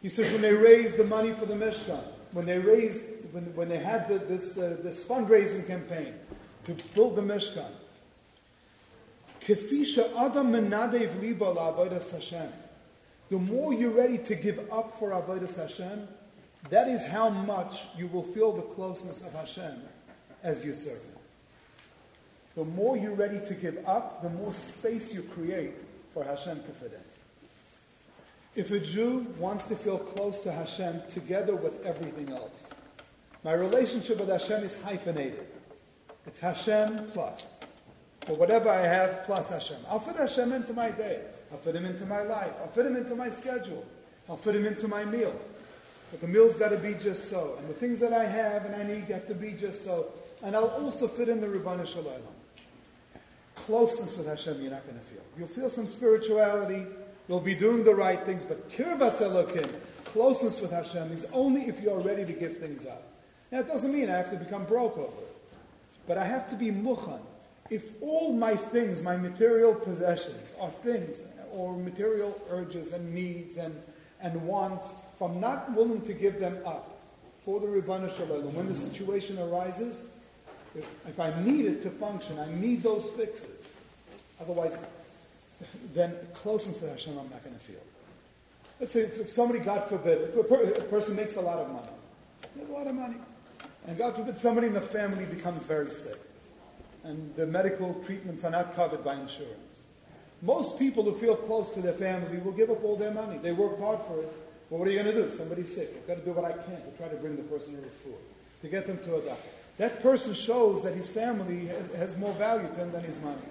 He 0.00 0.08
says 0.08 0.32
when 0.32 0.40
they 0.40 0.54
raised 0.54 0.96
the 0.96 1.04
money 1.04 1.34
for 1.34 1.44
the 1.44 1.54
Mishkan, 1.54 2.02
when 2.32 2.46
they 2.46 2.58
raised, 2.58 3.02
when, 3.32 3.54
when 3.54 3.68
they 3.68 3.78
had 3.78 4.08
the, 4.08 4.18
this, 4.18 4.58
uh, 4.58 4.76
this 4.82 5.04
fundraising 5.04 5.66
campaign 5.66 6.14
to 6.64 6.74
build 6.94 7.16
the 7.16 7.22
Mishkan, 7.22 7.70
adam 10.18 10.52
Hashem. 12.12 12.52
The 13.30 13.38
more 13.38 13.72
you're 13.72 13.90
ready 13.90 14.18
to 14.18 14.34
give 14.34 14.58
up 14.72 14.98
for 14.98 15.10
avodas 15.10 15.56
Hashem, 15.56 16.08
that 16.68 16.88
is 16.88 17.06
how 17.06 17.30
much 17.30 17.84
you 17.96 18.08
will 18.08 18.22
feel 18.22 18.52
the 18.52 18.62
closeness 18.62 19.26
of 19.26 19.32
Hashem 19.32 19.82
as 20.42 20.64
you 20.64 20.74
serve 20.74 21.02
Him. 21.02 21.12
The 22.56 22.64
more 22.64 22.96
you're 22.96 23.14
ready 23.14 23.40
to 23.46 23.54
give 23.54 23.78
up, 23.86 24.22
the 24.22 24.30
more 24.30 24.52
space 24.52 25.14
you 25.14 25.22
create 25.22 25.74
for 26.12 26.24
Hashem 26.24 26.62
to 26.62 26.70
fit 26.70 26.92
in. 26.92 27.00
If 28.60 28.72
a 28.72 28.80
Jew 28.80 29.26
wants 29.38 29.66
to 29.66 29.76
feel 29.76 29.98
close 29.98 30.40
to 30.40 30.52
Hashem 30.52 31.02
together 31.08 31.54
with 31.54 31.86
everything 31.86 32.30
else, 32.30 32.68
my 33.44 33.52
relationship 33.52 34.18
with 34.18 34.28
Hashem 34.28 34.64
is 34.64 34.80
hyphenated. 34.82 35.46
It's 36.26 36.40
Hashem 36.40 37.10
plus. 37.12 37.58
Or 38.28 38.36
whatever 38.36 38.68
I 38.68 38.82
have 38.82 39.24
plus 39.24 39.50
Hashem. 39.50 39.78
I'll 39.88 40.00
fit 40.00 40.16
Hashem 40.16 40.52
into 40.52 40.74
my 40.74 40.90
day. 40.90 41.22
I'll 41.50 41.58
fit 41.58 41.74
him 41.74 41.86
into 41.86 42.04
my 42.06 42.22
life. 42.22 42.52
I'll 42.60 42.70
fit 42.70 42.86
him 42.86 42.96
into 42.96 43.16
my 43.16 43.30
schedule. 43.30 43.84
I'll 44.28 44.36
fit 44.36 44.54
him 44.54 44.66
into 44.66 44.88
my 44.88 45.04
meal. 45.04 45.34
But 46.10 46.20
the 46.20 46.28
meal's 46.28 46.56
got 46.56 46.70
to 46.70 46.76
be 46.76 46.94
just 47.02 47.30
so. 47.30 47.56
And 47.58 47.68
the 47.68 47.74
things 47.74 47.98
that 48.00 48.12
I 48.12 48.24
have 48.24 48.64
and 48.64 48.76
I 48.76 48.82
need 48.82 49.04
have 49.04 49.26
to 49.28 49.34
be 49.34 49.52
just 49.52 49.84
so. 49.84 50.08
And 50.42 50.54
I'll 50.54 50.68
also 50.68 51.08
fit 51.08 51.28
in 51.28 51.40
the 51.40 51.46
Rabbanu 51.46 51.86
Shalom. 51.86 52.20
Closeness 53.54 54.16
with 54.16 54.26
Hashem 54.26 54.60
you're 54.60 54.70
not 54.70 54.86
going 54.86 54.98
to 54.98 55.04
feel. 55.04 55.22
You'll 55.38 55.48
feel 55.48 55.70
some 55.70 55.86
spirituality. 55.86 56.86
You'll 57.28 57.40
be 57.40 57.54
doing 57.54 57.84
the 57.84 57.94
right 57.94 58.20
things. 58.24 58.44
But 58.44 58.68
kirvas 58.70 59.22
elokim, 59.22 59.70
closeness 60.04 60.60
with 60.60 60.72
Hashem, 60.72 61.12
is 61.12 61.28
only 61.32 61.62
if 61.62 61.80
you're 61.80 62.00
ready 62.00 62.24
to 62.24 62.32
give 62.32 62.58
things 62.58 62.86
up. 62.86 63.09
Now, 63.50 63.60
it 63.60 63.68
doesn't 63.68 63.92
mean 63.92 64.08
I 64.10 64.16
have 64.16 64.30
to 64.30 64.36
become 64.36 64.64
broke 64.64 64.96
over 64.96 65.22
it. 65.22 65.30
But 66.06 66.18
I 66.18 66.24
have 66.24 66.48
to 66.50 66.56
be 66.56 66.70
mukhan. 66.70 67.20
If 67.68 67.84
all 68.00 68.32
my 68.32 68.56
things, 68.56 69.02
my 69.02 69.16
material 69.16 69.74
possessions, 69.74 70.56
are 70.60 70.70
things 70.70 71.22
or 71.52 71.76
material 71.76 72.40
urges 72.50 72.92
and 72.92 73.14
needs 73.14 73.56
and, 73.56 73.80
and 74.20 74.42
wants, 74.46 75.06
if 75.14 75.22
I'm 75.22 75.40
not 75.40 75.72
willing 75.72 76.02
to 76.02 76.12
give 76.12 76.40
them 76.40 76.58
up 76.66 76.98
for 77.44 77.60
the 77.60 77.66
Ribbana 77.66 78.14
Shalom, 78.16 78.54
when 78.54 78.66
the 78.66 78.74
situation 78.74 79.38
arises, 79.38 80.10
if, 80.74 80.88
if 81.08 81.18
I 81.18 81.40
need 81.42 81.66
it 81.66 81.82
to 81.82 81.90
function, 81.90 82.38
I 82.38 82.52
need 82.54 82.82
those 82.82 83.08
fixes. 83.10 83.68
Otherwise, 84.40 84.82
then 85.94 86.14
closeness 86.34 86.78
to 86.78 86.88
Hashem 86.88 87.18
I'm 87.18 87.30
not 87.30 87.42
going 87.44 87.56
to 87.56 87.62
feel. 87.62 87.82
Let's 88.78 88.92
say 88.92 89.00
if, 89.02 89.30
somebody, 89.30 89.58
God 89.60 89.88
forbid, 89.88 90.22
if 90.22 90.36
a, 90.36 90.42
per, 90.42 90.62
a 90.62 90.82
person 90.84 91.14
makes 91.14 91.36
a 91.36 91.40
lot 91.40 91.58
of 91.58 91.70
money, 91.70 91.88
has 92.58 92.68
a 92.68 92.72
lot 92.72 92.86
of 92.86 92.94
money, 92.94 93.16
and 93.86 93.98
God 93.98 94.16
forbid 94.16 94.38
somebody 94.38 94.66
in 94.66 94.74
the 94.74 94.80
family 94.80 95.24
becomes 95.24 95.64
very 95.64 95.90
sick, 95.90 96.18
and 97.04 97.34
the 97.36 97.46
medical 97.46 97.94
treatments 98.04 98.44
are 98.44 98.50
not 98.50 98.74
covered 98.74 99.04
by 99.04 99.14
insurance. 99.14 99.84
Most 100.42 100.78
people 100.78 101.04
who 101.04 101.14
feel 101.14 101.36
close 101.36 101.74
to 101.74 101.82
their 101.82 101.92
family 101.92 102.38
will 102.38 102.52
give 102.52 102.70
up 102.70 102.82
all 102.82 102.96
their 102.96 103.10
money. 103.10 103.38
They 103.38 103.52
worked 103.52 103.78
hard 103.78 104.00
for 104.08 104.20
it. 104.20 104.32
But 104.70 104.78
what 104.78 104.88
are 104.88 104.90
you 104.92 105.02
going 105.02 105.14
to 105.14 105.24
do? 105.24 105.30
Somebody's 105.30 105.74
sick. 105.74 105.90
I've 105.96 106.06
got 106.06 106.14
to 106.14 106.24
do 106.24 106.32
what 106.32 106.44
I 106.44 106.52
can 106.52 106.80
to 106.80 106.96
try 106.96 107.08
to 107.08 107.16
bring 107.16 107.36
the 107.36 107.42
person 107.42 107.74
to 107.74 107.88
food, 107.88 108.14
to 108.62 108.68
get 108.68 108.86
them 108.86 108.98
to 108.98 109.16
a 109.16 109.20
doctor. 109.20 109.48
That 109.78 110.02
person 110.02 110.32
shows 110.32 110.82
that 110.84 110.94
his 110.94 111.08
family 111.08 111.70
has 111.96 112.16
more 112.18 112.32
value 112.34 112.68
to 112.68 112.74
him 112.74 112.92
than 112.92 113.02
his 113.02 113.20
money. 113.20 113.42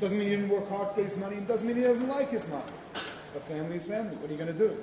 Doesn't 0.00 0.18
mean 0.18 0.28
he 0.28 0.34
didn't 0.34 0.50
work 0.50 0.68
hard 0.68 0.94
for 0.94 1.04
his 1.04 1.16
money. 1.16 1.36
It 1.36 1.46
doesn't 1.46 1.66
mean 1.66 1.76
he 1.76 1.82
doesn't 1.82 2.08
like 2.08 2.30
his 2.30 2.48
money. 2.48 2.72
But 3.32 3.42
family 3.44 3.76
is 3.76 3.84
family. 3.84 4.16
What 4.16 4.30
are 4.30 4.32
you 4.32 4.38
going 4.38 4.52
to 4.52 4.58
do? 4.58 4.76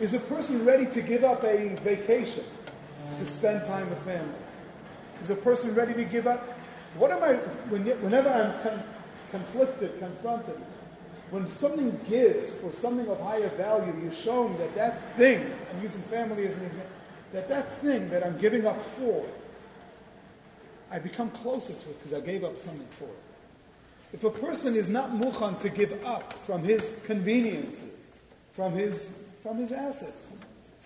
Is 0.00 0.14
a 0.14 0.20
person 0.20 0.64
ready 0.64 0.86
to 0.86 1.02
give 1.02 1.24
up 1.24 1.42
a 1.44 1.74
vacation 1.82 2.44
to 3.18 3.26
spend 3.26 3.66
time 3.66 3.88
with 3.90 3.98
family? 4.00 4.34
Is 5.20 5.30
a 5.30 5.36
person 5.36 5.74
ready 5.74 5.94
to 5.94 6.04
give 6.04 6.26
up? 6.26 6.42
What 6.96 7.10
am 7.10 7.22
I, 7.22 7.34
whenever 7.70 8.28
I'm 8.28 8.52
conflicted, 9.30 9.98
confronted. 9.98 10.58
When 11.30 11.48
something 11.48 11.98
gives 12.08 12.52
for 12.52 12.72
something 12.72 13.06
of 13.08 13.20
higher 13.20 13.48
value, 13.50 13.92
you're 14.02 14.12
showing 14.12 14.52
that 14.52 14.74
that 14.74 15.16
thing, 15.16 15.52
I'm 15.70 15.82
using 15.82 16.00
family 16.02 16.46
as 16.46 16.56
an 16.56 16.66
example, 16.66 16.90
that 17.32 17.48
that 17.48 17.74
thing 17.74 18.08
that 18.10 18.24
I'm 18.24 18.38
giving 18.38 18.66
up 18.66 18.82
for, 18.96 19.26
I 20.90 20.98
become 20.98 21.30
closer 21.30 21.74
to 21.74 21.90
it 21.90 21.98
because 21.98 22.14
I 22.14 22.24
gave 22.24 22.44
up 22.44 22.56
something 22.56 22.86
for 22.92 23.04
it. 23.04 23.22
If 24.14 24.24
a 24.24 24.30
person 24.30 24.74
is 24.74 24.88
not 24.88 25.10
mukhan 25.10 25.60
to 25.60 25.68
give 25.68 26.02
up 26.06 26.32
from 26.32 26.64
his 26.64 27.02
conveniences, 27.04 28.16
from 28.54 28.72
his, 28.72 29.22
from 29.42 29.58
his 29.58 29.70
assets, 29.70 30.26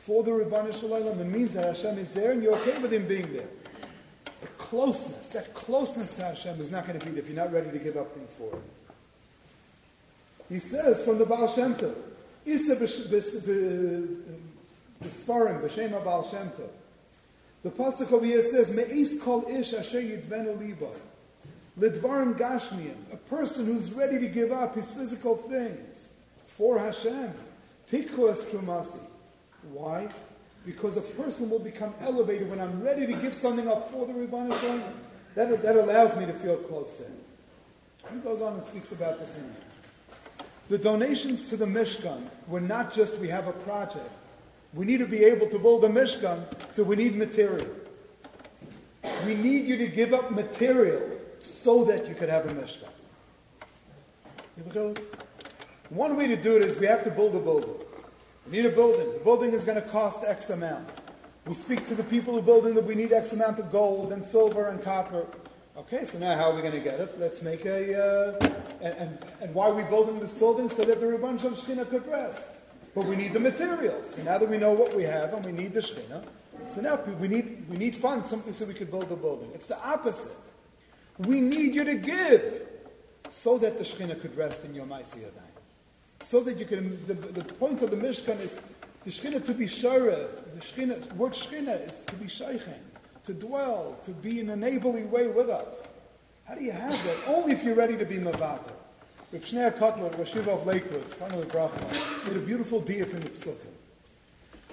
for 0.07 0.23
the 0.23 0.31
Ribbana 0.31 0.79
Shalom, 0.79 1.21
it 1.21 1.25
means 1.25 1.55
that 1.55 1.65
Hashem 1.65 1.99
is 1.99 2.13
there 2.13 2.33
and 2.33 2.43
you're 2.43 2.57
okay 2.57 2.79
with 2.79 2.93
him 2.93 3.07
being 3.07 3.33
there 3.33 3.49
the 4.43 4.49
closeness, 4.59 5.31
that 5.31 5.55
closeness 5.55 6.13
to 6.13 6.25
Hashem 6.25 6.61
is 6.61 6.71
not 6.71 6.87
going 6.87 6.99
to 6.99 7.07
be 7.07 7.13
there 7.13 7.23
if 7.23 7.29
you're 7.29 7.37
not 7.37 7.53
ready 7.53 7.71
to 7.71 7.79
give 7.79 7.97
up 7.97 8.13
things 8.13 8.35
for 8.37 8.51
Him. 8.51 8.63
He 10.49 10.59
says 10.59 11.03
from 11.03 11.19
the 11.19 11.25
Baal 11.25 11.49
Shem 11.49 11.77
Tov, 11.77 11.95
Isa 12.45 12.75
b'sfarim, 12.77 14.27
b'shem 15.01 16.05
Baal 16.05 16.29
Shem 16.29 16.51
Tov. 16.51 16.69
The 17.63 17.71
pasuk 17.71 18.11
over 18.11 18.27
here 18.27 18.43
says, 18.43 18.75
"Me'is 18.75 19.23
kol 19.23 19.47
ish 19.49 19.73
asher 19.73 20.03
yidvenu 20.03 20.59
liba." 20.59 20.89
Lidvarim 21.79 22.37
gashmiyim, 22.37 22.97
a 23.13 23.17
person 23.17 23.67
who's 23.67 23.93
ready 23.93 24.19
to 24.19 24.27
give 24.27 24.51
up 24.51 24.75
his 24.75 24.91
physical 24.91 25.37
things 25.37 26.09
for 26.47 26.81
Hashem. 26.81 27.33
Tikhu 27.89 28.29
es 28.31 28.45
trumasi. 28.51 28.99
Why? 29.71 30.09
because 30.65 30.97
a 30.97 31.01
person 31.01 31.51
will 31.51 31.59
become 31.59 31.95
elevated 32.01 32.49
when 32.49 32.61
I'm 32.61 32.83
ready 32.83 33.07
to 33.07 33.13
give 33.15 33.35
something 33.35 33.69
up 33.69 33.91
for 33.91 34.07
the 34.07 34.13
Shalom. 34.13 34.83
That, 35.35 35.63
that 35.63 35.77
allows 35.77 36.17
me 36.17 36.27
to 36.27 36.33
feel 36.35 36.57
close 36.57 36.95
to 36.97 37.05
him. 37.05 37.17
He 38.13 38.19
goes 38.21 38.43
on 38.43 38.55
and 38.55 38.65
speaks 38.65 38.93
about 38.93 39.19
this 39.19 39.39
in 39.39 39.55
The 40.69 40.79
donations 40.79 41.49
to 41.49 41.57
the 41.57 41.65
Mishkan 41.65 42.29
were 42.47 42.61
not 42.61 42.93
just 42.93 43.19
we 43.19 43.29
have 43.29 43.49
a 43.49 43.53
project. 43.53 44.11
We 44.75 44.85
need 44.85 44.99
to 44.99 45.07
be 45.07 45.25
able 45.25 45.49
to 45.49 45.59
build 45.59 45.85
a 45.85 45.89
Mishkan, 45.89 46.45
so 46.73 46.83
we 46.83 46.97
need 46.97 47.17
material. 47.17 47.67
We 49.27 49.35
need 49.35 49.67
you 49.67 49.77
to 49.79 49.89
give 49.89 50.13
up 50.15 50.31
material 50.31 51.03
so 51.43 51.85
that 51.85 52.09
you 52.09 52.15
could 52.15 52.29
have 52.29 52.47
a 52.47 52.55
Mishkan. 52.55 52.89
One 55.91 56.17
way 56.17 56.27
to 56.29 56.37
do 56.37 56.57
it 56.57 56.65
is 56.65 56.79
we 56.79 56.87
have 56.87 57.05
to 57.05 57.11
build 57.11 57.35
a 57.35 57.41
building. 57.41 57.75
We 58.47 58.53
need 58.53 58.67
a 58.67 58.71
building. 58.71 59.13
The 59.13 59.21
building 59.21 59.53
is 59.53 59.65
going 59.65 59.81
to 59.81 59.89
cost 59.89 60.25
X 60.25 60.51
amount. 60.51 60.89
We 61.47 61.55
speak 61.55 61.85
to 61.87 61.95
the 61.95 62.05
people 62.05 62.35
who 62.35 62.43
building 62.43 62.75
that 62.75 62.85
we 62.85 62.95
need 62.95 63.13
X 63.13 63.33
amount 63.33 63.59
of 63.59 63.71
gold 63.71 64.13
and 64.13 64.25
silver 64.25 64.69
and 64.69 64.83
copper. 64.83 65.27
Okay, 65.77 66.05
so 66.05 66.19
now 66.19 66.37
how 66.37 66.51
are 66.51 66.55
we 66.55 66.61
going 66.61 66.75
to 66.75 66.81
get 66.81 67.01
it? 67.01 67.19
Let's 67.19 67.43
make 67.43 67.65
a. 67.65 68.03
Uh, 68.03 68.49
and, 68.81 68.95
and, 68.95 69.19
and, 69.41 69.55
why 69.55 69.69
are 69.69 69.75
we 69.75 69.85
building 69.85 70.19
this 70.19 70.35
building? 70.35 70.69
So 70.69 70.85
that 70.85 71.01
the 71.01 71.07
Rabban 71.07 71.41
Shem 71.41 71.55
Shechina 71.55 71.89
could 71.89 72.07
rest. 72.07 72.49
But 72.95 73.07
we 73.07 73.17
need 73.17 73.33
the 73.33 73.41
materials. 73.41 74.15
So 74.15 74.23
now 74.23 74.39
that 74.39 74.49
we 74.49 74.59
know 74.59 74.73
what 74.73 74.95
we 74.95 75.05
have 75.05 75.33
and 75.33 75.45
we 75.47 75.53
need 75.53 75.73
the 75.73 75.81
Shechina, 75.81 76.25
so 76.69 76.81
now 76.81 77.01
we 77.19 77.29
need, 77.29 77.69
we 77.69 77.77
need 77.77 77.97
funds 77.97 78.29
simply 78.29 78.53
so 78.53 78.67
we 78.67 78.75
could 78.75 78.91
build 78.91 79.11
a 79.11 79.17
building. 79.17 79.51
It's 79.55 79.69
the 79.69 79.79
opposite. 79.79 80.37
We 81.19 81.41
need 81.41 81.75
you 81.75 81.85
to 81.85 81.95
give 81.95 82.63
so 83.31 83.57
that 83.59 83.79
the 83.79 83.85
Shechina 83.85 84.21
could 84.21 84.37
rest 84.37 84.65
in 84.65 84.75
your 84.75 84.85
Maisiyadai 84.85 85.52
so 86.23 86.41
that 86.41 86.57
you 86.57 86.65
can, 86.65 87.05
the, 87.07 87.15
the 87.15 87.45
point 87.55 87.83
of 87.83 87.91
the 87.91 87.97
Mishkan 87.97 88.41
is 88.41 88.61
the 89.05 89.11
Shekhinah 89.11 89.45
to 89.45 89.55
be 89.55 89.67
Shara, 89.67 90.29
the 90.55 90.61
Shekhinah, 90.61 91.13
word 91.15 91.33
Shekhinah 91.33 91.89
is 91.89 92.01
to 92.01 92.15
be 92.15 92.27
Sheichen, 92.27 92.79
to 93.25 93.35
dwell, 93.35 93.99
to 94.05 94.13
be 94.13 94.41
in 94.41 94.49
an 94.49 94.63
enabling 94.63 95.11
way 95.11 95.27
with 95.27 95.51
us. 95.51 95.83
How 96.45 96.55
do 96.55 96.63
you 96.63 96.73
have 96.73 96.93
that? 96.93 97.17
Only 97.27 97.53
if 97.53 97.65
you're 97.65 97.75
ready 97.75 97.97
to 97.97 98.05
be 98.05 98.17
Mavata. 98.17 98.71
Reb 99.33 99.43
Shneur 99.43 99.77
Kotler, 99.77 100.15
Rashiva 100.15 100.49
of 100.49 100.67
Lakewood, 100.67 101.09
Chana 101.11 101.45
Bracha, 101.47 102.25
did 102.29 102.37
a 102.37 102.41
beautiful 102.41 102.81
diak 102.81 103.13
in 103.13 103.21
the 103.21 103.31
Psukim. 103.31 103.67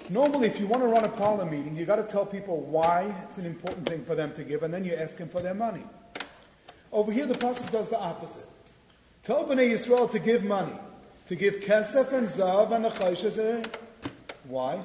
Normally, 0.10 0.48
if 0.48 0.60
you 0.60 0.68
want 0.68 0.84
to 0.84 0.88
run 0.88 1.06
a 1.06 1.10
parlor 1.10 1.46
meeting, 1.46 1.76
you 1.76 1.86
got 1.86 1.96
to 1.96 2.04
tell 2.04 2.26
people 2.26 2.62
why 2.62 3.14
it's 3.24 3.38
an 3.38 3.46
important 3.46 3.88
thing 3.88 4.04
for 4.04 4.16
them 4.16 4.34
to 4.34 4.44
give, 4.44 4.64
and 4.64 4.74
then 4.74 4.84
you 4.84 4.94
ask 4.94 5.18
them 5.18 5.30
for 5.30 5.42
their 5.42 5.54
money. 5.54 5.84
Over 6.92 7.12
here, 7.12 7.28
the 7.28 7.36
pasuk 7.36 7.72
does 7.72 7.90
the 7.90 8.00
opposite. 8.00 8.48
Tell 9.24 9.46
Bnei 9.46 9.72
Yisrael 9.72 10.10
to 10.12 10.20
give 10.20 10.44
money 10.44 10.74
to 11.30 11.36
give 11.36 11.60
kesef 11.60 12.12
and 12.12 12.28
zav 12.28 12.72
and 12.72 12.88
a 12.88 13.70
Why? 14.46 14.82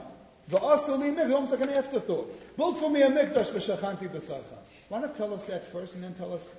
The 0.48 0.58
asuli 0.58 1.16
mikdash, 1.16 1.32
almost 1.32 1.52
like 1.52 1.62
an 1.62 1.70
afterthought. 1.70 2.56
Build 2.58 2.76
for 2.76 2.90
me 2.90 3.00
a 3.00 3.08
mikdash 3.08 3.46
v'shachanti 3.46 4.10
b'sarcha. 4.10 4.58
Why 4.90 5.00
not 5.00 5.16
tell 5.16 5.32
us 5.32 5.46
that 5.46 5.66
first 5.72 5.94
and 5.94 6.04
then 6.04 6.12
tell 6.12 6.34
us 6.34 6.54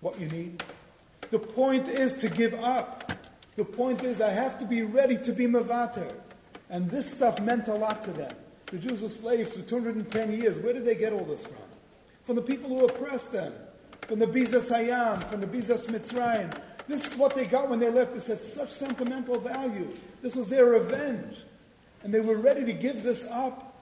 what 0.00 0.18
you 0.18 0.26
need? 0.28 0.62
The 1.30 1.38
point 1.38 1.86
is 1.86 2.14
to 2.14 2.30
give 2.30 2.54
up. 2.54 3.12
The 3.56 3.64
point 3.66 4.02
is 4.02 4.22
I 4.22 4.30
have 4.30 4.58
to 4.60 4.64
be 4.64 4.80
ready 4.80 5.18
to 5.18 5.32
be 5.32 5.46
mavater. 5.46 6.10
And 6.70 6.90
this 6.90 7.10
stuff 7.10 7.42
meant 7.42 7.68
a 7.68 7.74
lot 7.74 8.00
to 8.04 8.10
them. 8.10 8.34
The 8.68 8.78
Jews 8.78 9.02
were 9.02 9.10
slaves 9.10 9.54
for 9.54 9.68
210 9.68 10.32
years. 10.32 10.56
Where 10.56 10.72
did 10.72 10.86
they 10.86 10.94
get 10.94 11.12
all 11.12 11.26
this 11.26 11.44
from? 11.44 11.62
From 12.24 12.36
the 12.36 12.42
people 12.42 12.70
who 12.70 12.86
oppressed 12.86 13.32
them. 13.32 13.52
From 14.00 14.18
the 14.18 14.26
Bizas 14.26 14.72
Hayam, 14.72 15.28
from 15.28 15.42
the 15.42 15.46
Bizas 15.46 15.90
Mitzrayim, 15.90 16.58
this 16.86 17.12
is 17.12 17.18
what 17.18 17.34
they 17.34 17.46
got 17.46 17.70
when 17.70 17.78
they 17.78 17.90
left. 17.90 18.14
This 18.14 18.26
had 18.26 18.42
such 18.42 18.70
sentimental 18.70 19.38
value. 19.38 19.88
This 20.22 20.36
was 20.36 20.48
their 20.48 20.66
revenge. 20.66 21.38
and 22.02 22.12
they 22.12 22.20
were 22.20 22.36
ready 22.36 22.64
to 22.64 22.72
give 22.72 23.02
this 23.02 23.26
up. 23.30 23.74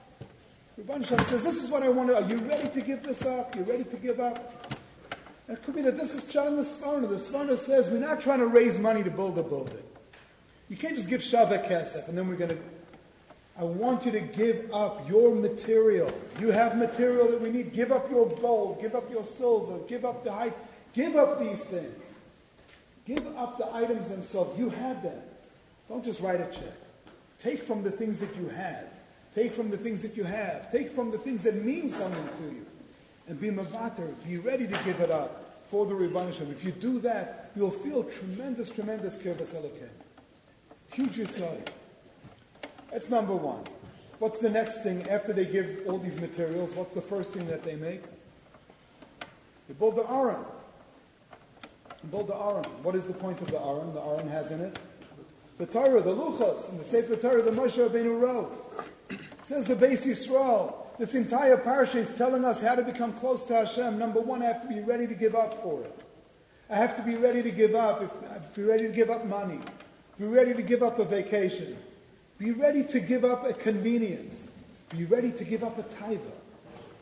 Rabban 0.79 1.05
Shem 1.05 1.19
says, 1.19 1.43
This 1.43 1.63
is 1.63 1.69
what 1.69 1.83
I 1.83 1.89
want 1.89 2.09
to. 2.09 2.15
Are 2.15 2.27
you 2.27 2.37
ready 2.37 2.69
to 2.69 2.81
give 2.81 3.03
this 3.03 3.25
up? 3.25 3.55
You're 3.55 3.65
ready 3.65 3.83
to 3.83 3.97
give 3.97 4.19
up? 4.19 4.73
And 5.47 5.57
it 5.57 5.63
could 5.63 5.75
be 5.75 5.81
that 5.81 5.97
this 5.97 6.13
is 6.15 6.23
in 6.35 6.55
the 6.55 6.63
Sforno. 6.63 7.09
The 7.09 7.15
Sforno 7.15 7.57
says, 7.57 7.89
We're 7.89 7.99
not 7.99 8.21
trying 8.21 8.39
to 8.39 8.47
raise 8.47 8.79
money 8.79 9.03
to 9.03 9.11
build 9.11 9.37
a 9.37 9.43
building. 9.43 9.83
You 10.69 10.77
can't 10.77 10.95
just 10.95 11.09
give 11.09 11.21
Shavah 11.21 11.67
Kesef 11.67 12.07
and 12.07 12.17
then 12.17 12.27
we're 12.27 12.35
going 12.35 12.51
to. 12.51 12.57
I 13.55 13.63
want 13.63 14.05
you 14.05 14.11
to 14.13 14.19
give 14.19 14.73
up 14.73 15.07
your 15.07 15.35
material. 15.35 16.11
You 16.39 16.49
have 16.49 16.75
material 16.75 17.27
that 17.27 17.39
we 17.39 17.51
need. 17.51 17.71
Give 17.71 17.91
up 17.91 18.09
your 18.09 18.27
gold, 18.27 18.81
give 18.81 18.95
up 18.95 19.11
your 19.11 19.23
silver, 19.23 19.85
give 19.87 20.05
up 20.05 20.23
the 20.23 20.31
heights, 20.31 20.57
give 20.93 21.15
up 21.15 21.39
these 21.39 21.63
things. 21.65 22.03
Give 23.05 23.25
up 23.37 23.57
the 23.57 23.73
items 23.73 24.09
themselves. 24.09 24.57
You 24.57 24.69
had 24.69 25.03
them. 25.03 25.19
Don't 25.89 26.03
just 26.03 26.21
write 26.21 26.39
a 26.39 26.45
check. 26.45 26.73
Take 27.39 27.63
from 27.63 27.83
the 27.83 27.91
things 27.91 28.19
that 28.21 28.35
you 28.37 28.47
had. 28.47 28.87
Take 29.35 29.53
from 29.53 29.69
the 29.69 29.77
things 29.77 30.01
that 30.03 30.15
you 30.15 30.23
have. 30.23 30.71
Take 30.71 30.91
from 30.91 31.11
the 31.11 31.17
things 31.17 31.43
that 31.43 31.55
mean 31.55 31.89
something 31.89 32.29
to 32.37 32.55
you. 32.55 32.65
And 33.27 33.39
be 33.39 33.49
mavater. 33.49 34.13
Be 34.25 34.37
ready 34.37 34.65
to 34.65 34.79
give 34.85 34.99
it 35.01 35.11
up 35.11 35.61
for 35.65 35.85
the 35.85 35.93
Rebbeinu 35.93 36.51
If 36.51 36.63
you 36.63 36.71
do 36.71 36.99
that, 36.99 37.51
you'll 37.55 37.71
feel 37.71 38.03
tremendous, 38.03 38.69
tremendous 38.69 39.17
kirbas 39.17 39.55
elokim. 39.55 39.89
Huge 40.91 41.17
Yisrael. 41.17 41.67
That's 42.91 43.09
number 43.09 43.35
one. 43.35 43.63
What's 44.19 44.39
the 44.39 44.49
next 44.49 44.83
thing 44.83 45.09
after 45.09 45.33
they 45.33 45.45
give 45.45 45.81
all 45.87 45.97
these 45.97 46.21
materials? 46.21 46.75
What's 46.75 46.93
the 46.93 47.01
first 47.01 47.31
thing 47.31 47.47
that 47.47 47.63
they 47.63 47.75
make? 47.75 48.03
They 49.67 49.73
build 49.73 49.95
the 49.95 50.09
Aron. 50.09 50.45
Build 52.11 52.27
the. 52.27 52.33
What 52.33 52.95
is 52.95 53.07
the 53.07 53.13
point 53.13 53.41
of 53.41 53.47
the 53.47 53.59
Aron? 53.59 53.93
The 53.93 54.01
Aron 54.01 54.27
has 54.29 54.51
in 54.51 54.61
it 54.61 54.77
the 55.57 55.65
Torah, 55.65 56.01
the 56.01 56.09
Luchos, 56.09 56.69
and 56.69 56.79
the 56.79 56.83
Sefer 56.83 57.15
Torah, 57.15 57.41
the 57.41 57.51
Moshe 57.51 57.77
Rabbeinu 57.77 58.19
wrote. 58.19 58.51
Says 59.43 59.67
the 59.67 59.75
Beis 59.75 60.05
Yisrael. 60.05 60.75
This 60.97 61.15
entire 61.15 61.57
parsha 61.57 61.95
is 61.95 62.15
telling 62.15 62.45
us 62.45 62.61
how 62.61 62.75
to 62.75 62.83
become 62.83 63.13
close 63.13 63.43
to 63.43 63.55
Hashem. 63.55 63.97
Number 63.97 64.19
one, 64.19 64.41
I 64.41 64.45
have 64.45 64.61
to 64.61 64.67
be 64.67 64.81
ready 64.81 65.07
to 65.07 65.15
give 65.15 65.35
up 65.35 65.61
for 65.63 65.81
it. 65.81 65.99
I 66.69 66.75
have 66.75 66.95
to 66.97 67.01
be 67.03 67.15
ready 67.15 67.43
to 67.43 67.51
give 67.51 67.75
up. 67.75 68.01
If, 68.01 68.11
I 68.29 68.33
have 68.33 68.53
to 68.53 68.61
be 68.61 68.65
ready 68.65 68.87
to 68.87 68.93
give 68.93 69.09
up 69.09 69.25
money. 69.25 69.59
Be 70.19 70.25
ready 70.25 70.53
to 70.53 70.61
give 70.61 70.83
up 70.83 70.99
a 70.99 71.05
vacation. 71.05 71.77
Be 72.37 72.51
ready 72.51 72.83
to 72.83 72.99
give 72.99 73.25
up 73.25 73.45
a 73.45 73.53
convenience. 73.53 74.51
Be 74.89 75.05
ready 75.05 75.31
to 75.31 75.43
give 75.43 75.63
up 75.63 75.77
a 75.77 75.83
taiva 75.83 76.19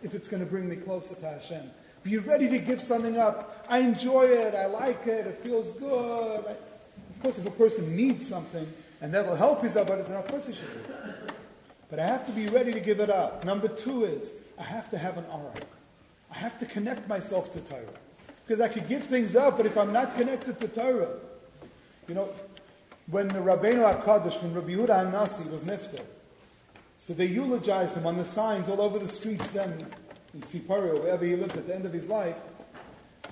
if 0.03 0.13
it's 0.13 0.29
going 0.29 0.43
to 0.43 0.49
bring 0.49 0.69
me 0.69 0.77
closer 0.77 1.15
to 1.15 1.25
Hashem. 1.25 1.69
Be 2.03 2.17
ready 2.17 2.49
to 2.49 2.59
give 2.59 2.81
something 2.81 3.17
up. 3.17 3.65
I 3.69 3.79
enjoy 3.79 4.23
it. 4.23 4.55
I 4.55 4.65
like 4.65 5.05
it. 5.05 5.27
It 5.27 5.37
feels 5.43 5.77
good. 5.77 6.45
I, 6.45 6.51
of 6.51 7.23
course, 7.23 7.37
if 7.37 7.45
a 7.45 7.51
person 7.51 7.95
needs 7.95 8.27
something 8.27 8.67
and 9.01 9.13
that'll 9.13 9.35
help 9.35 9.61
his 9.61 9.75
avodah, 9.75 10.07
then 10.07 10.17
of 10.17 10.27
course 10.27 10.47
he 10.47 10.55
should. 10.55 10.85
But 11.89 11.99
I 11.99 12.07
have 12.07 12.25
to 12.25 12.31
be 12.31 12.47
ready 12.47 12.71
to 12.71 12.79
give 12.79 12.99
it 12.99 13.09
up. 13.09 13.43
Number 13.43 13.67
two 13.67 14.05
is 14.05 14.33
I 14.57 14.63
have 14.63 14.89
to 14.91 14.97
have 14.97 15.17
an 15.17 15.25
aura. 15.31 15.53
I 16.31 16.37
have 16.37 16.57
to 16.59 16.65
connect 16.65 17.07
myself 17.07 17.51
to 17.53 17.59
Torah. 17.59 17.83
Because 18.45 18.61
I 18.61 18.67
could 18.69 18.87
give 18.87 19.03
things 19.03 19.35
up, 19.35 19.57
but 19.57 19.65
if 19.65 19.77
I'm 19.77 19.93
not 19.93 20.15
connected 20.15 20.59
to 20.59 20.67
Torah, 20.67 21.09
you 22.07 22.15
know, 22.15 22.29
when 23.07 23.27
the 23.27 23.39
Rabbeinu 23.39 24.01
HaKadosh, 24.01 24.41
when 24.41 24.53
Rabbi 24.53 24.69
Yehuda 24.69 25.11
HaNasi 25.11 25.51
was 25.51 25.63
nifter, 25.63 26.01
so 26.97 27.13
they 27.13 27.25
eulogized 27.25 27.97
him 27.97 28.05
on 28.05 28.17
the 28.17 28.25
signs 28.25 28.69
all 28.69 28.79
over 28.79 28.99
the 28.99 29.07
streets 29.07 29.49
then 29.51 29.87
in 30.33 30.41
Tziparia, 30.41 30.99
wherever 31.01 31.25
he 31.25 31.35
lived 31.35 31.57
at 31.57 31.67
the 31.67 31.75
end 31.75 31.85
of 31.85 31.93
his 31.93 32.09
life. 32.09 32.35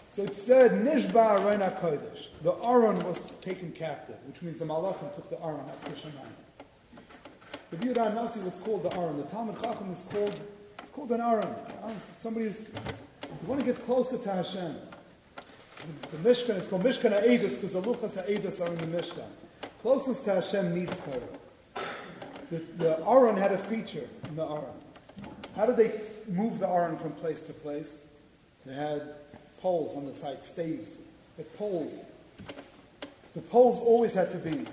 So 0.09 0.23
it 0.23 0.35
said, 0.35 0.71
Nishba 0.71 1.39
Aron 1.39 1.61
HaKodesh. 1.61 2.41
The 2.41 2.53
Aron 2.63 3.03
was 3.05 3.31
taken 3.41 3.71
captive, 3.71 4.17
which 4.25 4.41
means 4.41 4.59
the 4.59 4.65
Malachim 4.65 5.13
took 5.15 5.29
the 5.29 5.39
Aron 5.41 5.61
up 5.61 5.85
to 5.85 5.91
Shemayim. 5.91 7.03
The 7.71 7.77
Yehuda 7.77 8.15
Nasi 8.15 8.39
was 8.39 8.57
called 8.57 8.83
the 8.83 8.93
Aron. 8.97 9.17
The 9.17 9.23
Talmud 9.23 9.61
Chacham 9.61 9.91
is 9.91 10.01
called, 10.11 10.39
it's 10.79 10.89
called 10.89 11.11
an 11.11 11.21
Aron. 11.21 11.53
Somebody 11.99 12.47
who's, 12.47 12.61
you 12.61 13.47
want 13.47 13.61
to 13.61 13.65
get 13.65 13.85
closer 13.85 14.17
to 14.17 14.31
Hashem. 14.31 14.75
The 16.11 16.17
Mishkan 16.17 16.57
is 16.57 16.67
called 16.67 16.83
Mishkan 16.83 17.11
Ha'edus 17.11 17.55
because 17.55 17.73
the 17.73 17.81
Luchas 17.81 18.17
Ha'edus 18.25 18.59
are 18.61 18.67
in 18.67 18.77
the 18.77 18.97
Mishkan. 18.97 19.27
Closeness 19.81 20.23
to 20.23 20.33
Hashem 20.35 20.73
needs 20.73 20.99
Torah. 21.01 21.85
The, 22.49 22.57
the 22.77 23.05
Aron 23.05 23.37
had 23.37 23.51
a 23.51 23.57
feature 23.59 24.09
in 24.27 24.35
the 24.35 24.43
Aron. 24.43 24.65
How 25.55 25.67
did 25.67 25.77
they 25.77 26.01
move 26.29 26.59
the 26.59 26.67
Aron 26.67 26.97
from 26.97 27.11
place 27.13 27.43
to 27.43 27.53
place? 27.53 28.05
They 28.65 28.73
had 28.73 29.15
poles 29.61 29.95
on 29.95 30.05
the 30.05 30.13
side, 30.13 30.43
staves, 30.43 30.95
but 31.37 31.57
poles. 31.57 31.99
The 33.35 33.41
poles 33.41 33.79
always 33.79 34.13
had 34.13 34.31
to 34.31 34.37
be 34.37 34.65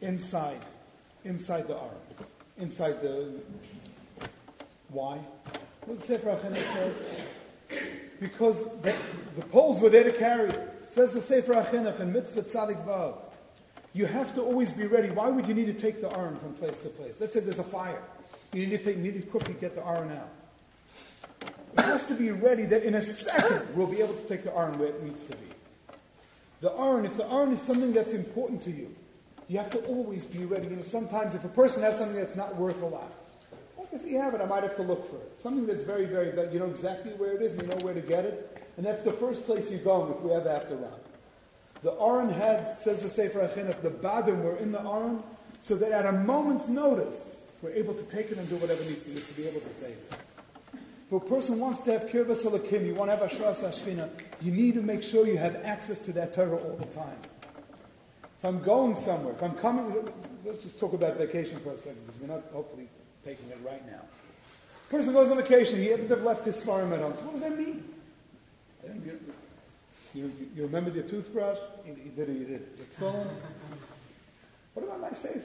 inside, 0.00 0.60
inside 1.24 1.68
the 1.68 1.76
ark, 1.76 2.26
inside 2.58 3.00
the. 3.02 3.40
Why? 4.88 5.18
What 5.86 5.98
the 5.98 6.04
Sefer 6.04 6.30
HaChinuch 6.30 6.72
says? 6.74 7.10
Because 8.20 8.80
the, 8.82 8.94
the, 9.36 9.42
poles 9.46 9.80
were 9.80 9.88
there 9.88 10.04
to 10.04 10.12
carry. 10.12 10.52
Says 10.84 11.14
the 11.14 11.20
Sefer 11.20 11.54
HaChinuch 11.54 11.98
in 11.98 12.12
Mitzvah 12.12 12.42
Tzadik 12.42 12.86
Vav. 12.86 13.16
You 13.94 14.06
have 14.06 14.34
to 14.34 14.42
always 14.42 14.70
be 14.72 14.86
ready. 14.86 15.10
Why 15.10 15.30
would 15.30 15.46
you 15.46 15.54
need 15.54 15.66
to 15.66 15.74
take 15.74 16.00
the 16.00 16.16
Aron 16.16 16.36
from 16.36 16.54
place 16.54 16.78
to 16.80 16.88
place? 16.88 17.20
Let's 17.20 17.34
say 17.34 17.40
there's 17.40 17.58
a 17.58 17.64
fire. 17.64 18.02
You 18.52 18.66
need 18.66 18.78
to, 18.78 18.84
take, 18.84 18.98
need 18.98 19.20
to 19.20 19.26
quickly 19.26 19.54
get 19.60 19.74
the 19.74 19.84
Aron 19.84 20.12
out. 20.12 20.28
Has 21.76 22.06
to 22.06 22.14
be 22.14 22.30
ready 22.30 22.64
that 22.66 22.82
in 22.82 22.94
a 22.94 23.02
second 23.02 23.74
we'll 23.74 23.86
be 23.86 24.00
able 24.00 24.14
to 24.14 24.28
take 24.28 24.44
the 24.44 24.54
Aron 24.54 24.78
where 24.78 24.88
it 24.88 25.02
needs 25.02 25.24
to 25.24 25.36
be. 25.36 25.46
The 26.60 26.72
Aron, 26.72 27.04
if 27.04 27.16
the 27.16 27.28
Aron 27.30 27.52
is 27.52 27.62
something 27.62 27.92
that's 27.92 28.12
important 28.12 28.62
to 28.62 28.70
you, 28.70 28.94
you 29.48 29.58
have 29.58 29.70
to 29.70 29.78
always 29.80 30.24
be 30.24 30.44
ready. 30.44 30.68
You 30.68 30.76
know, 30.76 30.82
sometimes 30.82 31.34
if 31.34 31.44
a 31.44 31.48
person 31.48 31.82
has 31.82 31.98
something 31.98 32.16
that's 32.16 32.36
not 32.36 32.56
worth 32.56 32.80
a 32.82 32.86
lot, 32.86 33.12
well, 33.76 33.88
does 33.90 34.04
he 34.04 34.14
have 34.14 34.34
it? 34.34 34.40
I 34.40 34.46
might 34.46 34.62
have 34.62 34.76
to 34.76 34.82
look 34.82 35.10
for 35.10 35.16
it. 35.16 35.40
Something 35.40 35.66
that's 35.66 35.84
very, 35.84 36.04
very. 36.04 36.30
You 36.52 36.60
know 36.60 36.70
exactly 36.70 37.12
where 37.12 37.34
it 37.34 37.42
is, 37.42 37.56
you 37.56 37.62
know 37.62 37.76
where 37.82 37.94
to 37.94 38.00
get 38.00 38.24
it. 38.24 38.62
And 38.76 38.86
that's 38.86 39.02
the 39.02 39.12
first 39.12 39.44
place 39.44 39.70
you 39.70 39.78
go 39.78 40.14
if 40.16 40.22
we 40.22 40.32
ever 40.32 40.48
have 40.48 40.68
to 40.68 40.76
run. 40.76 40.92
The 41.82 41.92
Aron 41.92 42.30
had, 42.30 42.78
says 42.78 43.02
the 43.02 43.10
Sefer 43.10 43.40
HaChinuch, 43.40 43.82
the 43.82 43.90
Badim 43.90 44.42
were 44.42 44.56
in 44.56 44.72
the 44.72 44.80
Aron, 44.80 45.22
so 45.60 45.74
that 45.74 45.90
at 45.90 46.06
a 46.06 46.12
moment's 46.12 46.68
notice, 46.68 47.36
we're 47.60 47.72
able 47.72 47.94
to 47.94 48.02
take 48.04 48.30
it 48.30 48.38
and 48.38 48.48
do 48.48 48.56
whatever 48.56 48.82
needs 48.84 49.04
to 49.04 49.10
do 49.10 49.20
to 49.20 49.32
be 49.34 49.48
able 49.48 49.60
to 49.60 49.74
save 49.74 49.90
it. 49.90 50.14
If 51.12 51.22
a 51.22 51.28
person 51.28 51.60
wants 51.60 51.82
to 51.82 51.92
have 51.92 52.08
kirbas 52.08 52.46
elakim, 52.46 52.86
you 52.86 52.94
want 52.94 53.10
to 53.10 53.16
have 53.18 53.30
ashras 53.30 53.62
ashkina, 53.70 54.08
you 54.40 54.50
need 54.50 54.72
to 54.76 54.80
make 54.80 55.02
sure 55.02 55.26
you 55.26 55.36
have 55.36 55.56
access 55.56 56.00
to 56.06 56.12
that 56.14 56.32
Torah 56.32 56.56
all 56.56 56.76
the 56.76 56.86
time. 56.86 57.18
If 58.38 58.44
I'm 58.46 58.62
going 58.62 58.96
somewhere, 58.96 59.34
if 59.34 59.42
I'm 59.42 59.54
coming, 59.56 60.08
let's 60.42 60.62
just 60.62 60.80
talk 60.80 60.94
about 60.94 61.18
vacation 61.18 61.60
for 61.60 61.72
a 61.72 61.78
second, 61.78 62.06
because 62.06 62.18
we're 62.18 62.34
not 62.34 62.44
hopefully 62.54 62.88
taking 63.26 63.46
it 63.50 63.58
right 63.62 63.86
now. 63.86 64.00
Person 64.88 65.12
goes 65.12 65.30
on 65.30 65.36
vacation, 65.36 65.80
he 65.80 65.88
hadn't 65.88 66.08
have 66.08 66.22
left 66.22 66.46
his 66.46 66.64
farm 66.64 66.94
at 66.94 67.00
home. 67.00 67.14
So 67.14 67.24
what 67.24 67.32
does 67.32 67.42
that 67.42 67.58
mean? 67.58 67.84
You, 68.94 69.20
you, 70.14 70.32
you 70.56 70.62
remembered 70.62 70.94
your 70.94 71.04
toothbrush? 71.04 71.58
You, 71.86 71.94
did 72.16 72.30
it, 72.30 72.32
you 72.38 72.44
did 72.46 72.54
it. 72.54 72.78
Phone? 72.98 73.28
What 74.72 74.86
about 74.86 75.00
my 75.02 75.12
safer? 75.12 75.40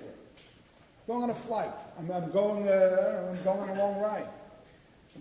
Going 1.07 1.23
on 1.23 1.29
a 1.31 1.35
flight. 1.35 1.71
I'm, 1.99 2.09
I'm 2.09 2.31
going, 2.31 2.69
uh, 2.69 3.33
I'm 3.35 3.43
going 3.43 3.59
on 3.59 3.69
a 3.69 3.79
long 3.79 3.99
ride. 3.99 4.29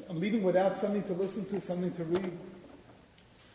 I'm 0.08 0.20
leaving 0.20 0.42
without 0.42 0.76
something 0.76 1.02
to 1.04 1.12
listen 1.12 1.44
to, 1.46 1.60
something 1.60 1.92
to 1.92 2.04
read. 2.04 2.38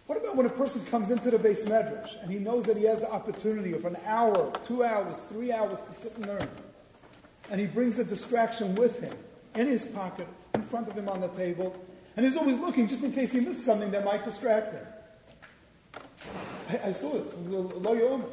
What 0.08 0.18
about 0.18 0.36
when 0.36 0.46
a 0.46 0.50
person 0.50 0.84
comes 0.86 1.10
into 1.10 1.32
the 1.32 1.38
beis 1.38 1.66
medrash 1.66 2.22
and 2.22 2.32
he 2.32 2.38
knows 2.38 2.66
that 2.66 2.76
he 2.76 2.84
has 2.84 3.02
the 3.02 3.12
opportunity 3.12 3.74
of 3.74 3.86
an 3.86 3.98
hour, 4.06 4.52
two 4.66 4.84
hours, 4.84 5.22
three 5.22 5.54
hours 5.54 5.80
to 5.80 5.94
sit 5.94 6.16
and 6.18 6.26
learn, 6.26 6.48
and 7.50 7.62
he 7.62 7.66
brings 7.66 7.98
a 8.00 8.04
distraction 8.04 8.76
with 8.76 9.00
him 9.00 9.16
in 9.56 9.68
his 9.68 9.86
pocket, 9.86 10.28
in 10.54 10.64
front 10.64 10.90
of 10.90 10.98
him 10.98 11.08
on 11.08 11.22
the 11.22 11.30
table, 11.30 11.76
and 12.18 12.26
he's 12.26 12.36
always 12.36 12.60
looking 12.60 12.88
just 12.88 13.04
in 13.04 13.14
case 13.14 13.32
he 13.32 13.40
missed 13.40 13.66
something 13.66 13.92
that 13.92 14.04
might 14.04 14.26
distract 14.26 14.74
him. 14.74 14.86
I, 16.70 16.90
I 16.90 16.92
saw 16.92 17.12
this. 17.12 17.38
Lo 17.48 18.30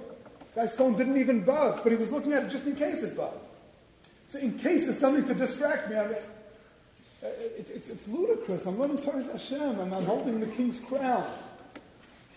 Guy's 0.54 0.74
phone 0.74 0.96
didn't 0.96 1.18
even 1.18 1.44
buzz, 1.44 1.78
but 1.80 1.92
he 1.92 1.98
was 1.98 2.10
looking 2.10 2.32
at 2.32 2.42
it 2.42 2.50
just 2.50 2.66
in 2.66 2.74
case 2.74 3.04
it 3.04 3.16
buzzed. 3.16 3.48
So 4.26 4.40
in 4.40 4.58
case 4.58 4.86
there's 4.86 4.98
something 4.98 5.24
to 5.26 5.34
distract 5.34 5.88
me, 5.88 5.96
I 5.96 6.08
mean, 6.08 6.16
uh, 7.22 7.26
it's, 7.56 7.90
it's, 7.90 8.06
ludicrous. 8.06 8.66
I'm 8.66 8.78
learning 8.78 8.98
Torah 8.98 9.24
Hashem 9.24 9.80
and 9.80 9.92
I'm 9.92 10.04
holding 10.04 10.38
the 10.38 10.46
king's 10.46 10.78
crown. 10.78 11.28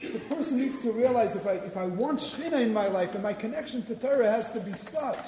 The 0.01 0.19
person 0.21 0.57
needs 0.57 0.81
to 0.81 0.91
realize 0.91 1.35
if 1.35 1.45
I, 1.45 1.53
if 1.53 1.77
I 1.77 1.85
want 1.85 2.19
Shechina 2.19 2.59
in 2.61 2.73
my 2.73 2.87
life, 2.87 3.13
and 3.13 3.21
my 3.21 3.33
connection 3.33 3.83
to 3.83 3.95
Torah 3.95 4.31
has 4.31 4.51
to 4.53 4.59
be 4.59 4.73
such 4.73 5.19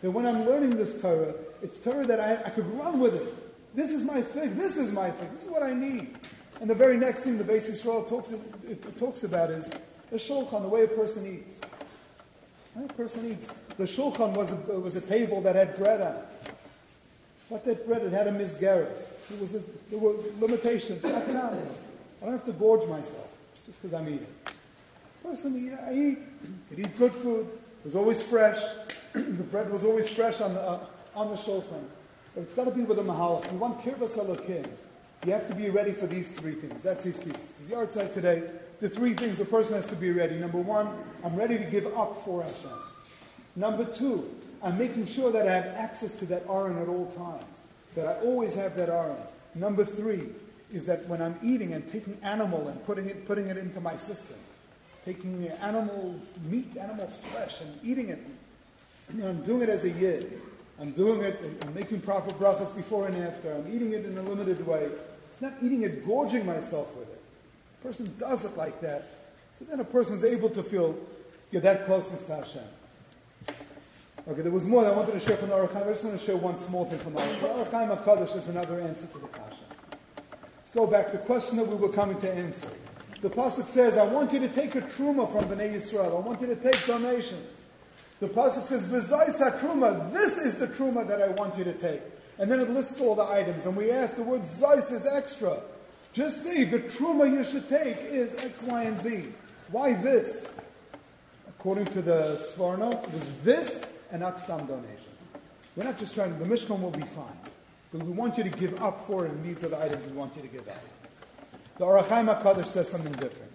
that 0.00 0.10
when 0.10 0.26
I'm 0.26 0.46
learning 0.46 0.70
this 0.70 0.98
Torah, 1.02 1.34
it's 1.62 1.78
Torah 1.78 2.06
that 2.06 2.18
I, 2.18 2.42
I 2.46 2.50
could 2.50 2.66
run 2.78 2.98
with 3.00 3.14
it. 3.14 3.76
This 3.76 3.90
is 3.90 4.04
my 4.04 4.22
thing. 4.22 4.56
This 4.56 4.78
is 4.78 4.92
my 4.92 5.10
thing. 5.10 5.28
This 5.32 5.44
is 5.44 5.50
what 5.50 5.62
I 5.62 5.74
need. 5.74 6.16
And 6.62 6.70
the 6.70 6.74
very 6.74 6.96
next 6.96 7.20
thing 7.20 7.36
the 7.36 7.44
Beis 7.44 7.70
Yisrael 7.70 8.08
talks, 8.08 8.32
it, 8.32 8.40
it 8.66 8.98
talks 8.98 9.24
about 9.24 9.50
is 9.50 9.70
the 10.10 10.16
shulchan, 10.16 10.62
the 10.62 10.68
way 10.68 10.84
a 10.84 10.88
person 10.88 11.26
eats. 11.26 11.58
The 12.74 12.80
way 12.80 12.86
a 12.86 12.92
person 12.94 13.30
eats. 13.30 13.48
The 13.76 13.84
shulchan 13.84 14.32
was 14.32 14.52
a, 14.52 14.80
was 14.80 14.96
a 14.96 15.00
table 15.02 15.42
that 15.42 15.56
had 15.56 15.74
bread 15.76 16.00
on 16.00 16.16
it. 16.16 16.54
What 17.50 17.64
that 17.64 17.84
bread, 17.84 18.02
it 18.02 18.12
had 18.12 18.28
a 18.28 18.30
misgaris. 18.30 19.26
There, 19.28 19.40
was 19.40 19.56
a, 19.56 19.62
there 19.90 19.98
were 19.98 20.14
limitations. 20.38 21.04
I 21.04 21.10
don't 21.10 22.32
have 22.32 22.44
to 22.44 22.52
gorge 22.52 22.88
myself 22.88 23.28
just 23.66 23.82
because 23.82 23.92
I'm 23.92 24.06
eating. 24.06 24.26
Personally, 25.20 25.72
I 25.74 25.92
eat. 25.92 26.18
I 26.70 26.80
eat 26.80 26.96
good 26.96 27.12
food. 27.12 27.48
It 27.48 27.84
was 27.84 27.96
always 27.96 28.22
fresh. 28.22 28.62
the 29.12 29.42
bread 29.50 29.68
was 29.68 29.84
always 29.84 30.08
fresh 30.08 30.40
on 30.40 30.54
the, 30.54 30.60
uh, 30.60 30.78
on 31.16 31.30
the 31.30 31.36
shulchan. 31.36 31.82
But 32.36 32.42
it's 32.42 32.54
got 32.54 32.66
to 32.66 32.70
be 32.70 32.82
with 32.82 33.00
a 33.00 33.02
mahalach. 33.02 33.50
You 33.50 33.58
want 33.58 33.82
kirvas 33.82 34.16
elokim. 34.16 34.68
You 35.26 35.32
have 35.32 35.48
to 35.48 35.54
be 35.56 35.70
ready 35.70 35.90
for 35.90 36.06
these 36.06 36.30
three 36.30 36.54
things. 36.54 36.84
That's 36.84 37.02
his 37.02 37.18
piece. 37.18 37.34
It's 37.34 37.58
his 37.58 37.70
yahrzeit 37.70 38.14
today. 38.14 38.48
The 38.78 38.88
three 38.88 39.14
things 39.14 39.40
a 39.40 39.44
person 39.44 39.74
has 39.74 39.88
to 39.88 39.96
be 39.96 40.12
ready. 40.12 40.36
Number 40.36 40.58
one, 40.58 40.88
I'm 41.24 41.34
ready 41.34 41.58
to 41.58 41.64
give 41.64 41.86
up 41.98 42.24
for 42.24 42.42
Hashem. 42.42 42.70
Number 43.56 43.84
two, 43.84 44.30
I'm 44.62 44.78
making 44.78 45.06
sure 45.06 45.32
that 45.32 45.48
I 45.48 45.52
have 45.52 45.66
access 45.76 46.14
to 46.16 46.26
that 46.26 46.42
aron 46.48 46.78
at 46.78 46.88
all 46.88 47.06
times. 47.12 47.64
That 47.94 48.06
I 48.06 48.20
always 48.20 48.54
have 48.54 48.76
that 48.76 48.88
aron. 48.88 49.16
Number 49.54 49.84
three 49.84 50.28
is 50.72 50.86
that 50.86 51.06
when 51.06 51.20
I'm 51.20 51.38
eating 51.42 51.72
and 51.72 51.86
taking 51.90 52.16
animal 52.22 52.68
and 52.68 52.84
putting 52.84 53.08
it, 53.08 53.26
putting 53.26 53.48
it 53.48 53.56
into 53.56 53.80
my 53.80 53.96
system, 53.96 54.38
taking 55.04 55.48
animal 55.48 56.14
meat, 56.48 56.76
animal 56.76 57.08
flesh, 57.08 57.60
and 57.60 57.78
eating 57.82 58.10
it, 58.10 58.20
know, 59.14 59.28
I'm 59.28 59.42
doing 59.42 59.62
it 59.62 59.68
as 59.68 59.84
a 59.84 59.90
yid. 59.90 60.40
I'm 60.80 60.92
doing 60.92 61.22
it, 61.22 61.38
I'm 61.62 61.74
making 61.74 62.00
proper 62.00 62.32
brachas 62.32 62.74
before 62.74 63.06
and 63.06 63.16
after. 63.16 63.52
I'm 63.52 63.70
eating 63.74 63.92
it 63.92 64.06
in 64.06 64.16
a 64.16 64.22
limited 64.22 64.66
way. 64.66 64.88
Not 65.40 65.52
eating 65.60 65.82
it, 65.82 66.06
gorging 66.06 66.46
myself 66.46 66.94
with 66.96 67.08
it. 67.08 67.20
A 67.80 67.86
person 67.86 68.14
does 68.18 68.44
it 68.44 68.56
like 68.56 68.80
that. 68.80 69.08
So 69.52 69.64
then 69.64 69.80
a 69.80 69.84
person 69.84 70.14
is 70.14 70.24
able 70.24 70.48
to 70.50 70.62
feel 70.62 70.96
you're 71.50 71.62
that 71.62 71.84
closeness 71.86 72.24
to 72.26 72.36
Hashem. 72.36 72.62
Okay, 74.30 74.42
there 74.42 74.52
was 74.52 74.64
more 74.64 74.84
that 74.84 74.92
I 74.92 74.96
wanted 74.96 75.14
to 75.14 75.18
share 75.18 75.36
from 75.36 75.48
the 75.48 75.56
Chaim. 75.56 75.88
I 75.88 75.90
just 75.90 76.04
want 76.04 76.20
to 76.20 76.24
share 76.24 76.36
one 76.36 76.56
small 76.56 76.84
thing 76.84 77.00
from 77.00 77.14
the 77.14 77.20
Chaim. 77.20 77.88
HaKadosh 77.88 78.36
is 78.36 78.48
another 78.48 78.80
answer 78.80 79.08
to 79.08 79.18
the 79.18 79.26
Kasha. 79.26 79.56
Let's 80.56 80.70
go 80.70 80.86
back 80.86 81.06
to 81.06 81.12
the 81.16 81.24
question 81.24 81.56
that 81.56 81.66
we 81.66 81.74
were 81.74 81.88
coming 81.88 82.20
to 82.20 82.32
answer. 82.32 82.68
The 83.22 83.28
Pasuk 83.28 83.64
says, 83.64 83.98
I 83.98 84.06
want 84.06 84.32
you 84.32 84.38
to 84.38 84.48
take 84.48 84.76
a 84.76 84.82
truma 84.82 85.32
from 85.32 85.46
Bnei 85.46 85.74
Yisrael. 85.74 86.16
I 86.16 86.20
want 86.20 86.40
you 86.40 86.46
to 86.46 86.54
take 86.54 86.86
donations. 86.86 87.64
The 88.20 88.28
Pasuk 88.28 88.66
says, 88.66 88.86
V'zais 88.86 89.58
truma. 89.58 90.12
This 90.12 90.38
is 90.38 90.58
the 90.58 90.68
truma 90.68 91.08
that 91.08 91.20
I 91.20 91.30
want 91.30 91.58
you 91.58 91.64
to 91.64 91.72
take. 91.72 92.00
And 92.38 92.48
then 92.48 92.60
it 92.60 92.70
lists 92.70 93.00
all 93.00 93.16
the 93.16 93.24
items. 93.24 93.66
And 93.66 93.76
we 93.76 93.90
ask, 93.90 94.14
the 94.14 94.22
word 94.22 94.42
zais 94.42 94.92
is 94.92 95.08
extra. 95.12 95.58
Just 96.12 96.44
see, 96.44 96.62
the 96.62 96.78
truma 96.78 97.28
you 97.28 97.42
should 97.42 97.68
take 97.68 97.98
is 97.98 98.36
X, 98.36 98.62
Y, 98.62 98.82
and 98.84 99.00
Z. 99.00 99.24
Why 99.72 99.94
this? 99.94 100.54
According 101.48 101.86
to 101.86 102.00
the 102.00 102.36
Sforno, 102.40 103.02
it 103.02 103.12
was 103.12 103.40
this 103.40 103.96
and 104.10 104.20
not 104.20 104.38
stam 104.38 104.66
donations. 104.66 105.06
We're 105.76 105.84
not 105.84 105.98
just 105.98 106.14
trying, 106.14 106.36
to 106.36 106.44
the 106.44 106.52
Mishkan 106.52 106.80
will 106.80 106.90
be 106.90 107.00
fine. 107.00 107.36
But 107.92 108.02
we 108.02 108.12
want 108.12 108.38
you 108.38 108.44
to 108.44 108.50
give 108.50 108.80
up 108.82 109.06
for 109.06 109.26
it, 109.26 109.32
and 109.32 109.44
these 109.44 109.64
are 109.64 109.68
the 109.68 109.82
items 109.82 110.06
we 110.06 110.12
want 110.12 110.36
you 110.36 110.42
to 110.42 110.48
give 110.48 110.68
up. 110.68 110.82
The 111.78 111.84
Ohr 111.84 112.02
HaChaim 112.02 112.42
HaKadosh 112.42 112.66
says 112.66 112.88
something 112.88 113.12
different. 113.12 113.50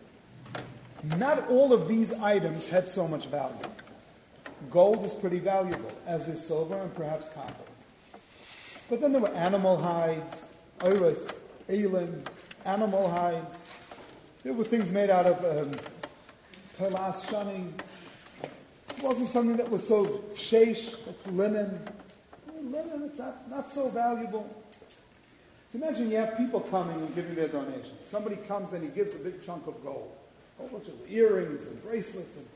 Not 1.17 1.49
all 1.49 1.71
of 1.71 1.87
these 1.87 2.13
items 2.13 2.67
had 2.67 2.89
so 2.89 3.07
much 3.07 3.27
value. 3.27 3.55
Gold 4.71 5.05
is 5.05 5.13
pretty 5.13 5.39
valuable, 5.39 5.91
as 6.07 6.27
is 6.27 6.45
silver 6.45 6.75
and 6.75 6.93
perhaps 6.95 7.29
copper. 7.29 7.53
But 8.89 9.01
then 9.01 9.11
there 9.11 9.21
were 9.21 9.33
animal 9.33 9.77
hides, 9.77 10.55
iris, 10.81 11.27
elim, 11.69 12.23
animal 12.65 13.09
hides. 13.11 13.67
There 14.43 14.53
were 14.53 14.63
things 14.63 14.91
made 14.91 15.09
out 15.09 15.25
of 15.25 15.39
um, 15.39 15.79
telas 16.77 17.25
shani. 17.25 17.71
It 18.97 19.03
wasn't 19.03 19.29
something 19.29 19.57
that 19.57 19.69
was 19.69 19.87
so 19.87 20.05
sheish, 20.35 20.95
it's 21.07 21.27
linen. 21.27 21.79
Linen, 22.61 23.03
it's 23.03 23.19
not, 23.19 23.49
not 23.49 23.69
so 23.69 23.89
valuable. 23.89 24.49
So 25.69 25.79
imagine 25.79 26.09
you 26.09 26.17
have 26.17 26.37
people 26.37 26.61
coming 26.61 26.95
and 26.95 27.13
giving 27.15 27.35
their 27.35 27.47
donation. 27.47 27.97
Somebody 28.05 28.37
comes 28.47 28.73
and 28.73 28.83
he 28.83 28.89
gives 28.89 29.15
a 29.15 29.19
big 29.19 29.43
chunk 29.43 29.67
of 29.67 29.83
gold, 29.83 30.11
a 30.57 30.61
whole 30.61 30.69
bunch 30.69 30.87
of 30.87 30.95
earrings 31.09 31.67
and 31.67 31.83
bracelets 31.83 32.37
and 32.37 32.47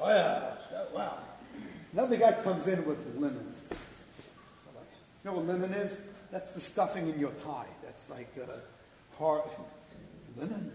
oh 0.00 0.08
yeah, 0.08 0.54
wow. 0.94 1.18
Another 1.92 2.16
guy 2.16 2.32
comes 2.42 2.68
in 2.68 2.84
with 2.86 2.98
linen. 3.16 3.54
So 3.70 4.70
like, 4.74 4.86
you 5.24 5.30
know 5.30 5.36
what 5.36 5.46
linen 5.46 5.74
is? 5.74 6.02
That's 6.30 6.52
the 6.52 6.60
stuffing 6.60 7.08
in 7.08 7.18
your 7.18 7.32
tie. 7.44 7.66
That's 7.84 8.08
like 8.10 8.32
uh, 8.40 8.52
hard 9.18 9.42
linen. 10.38 10.72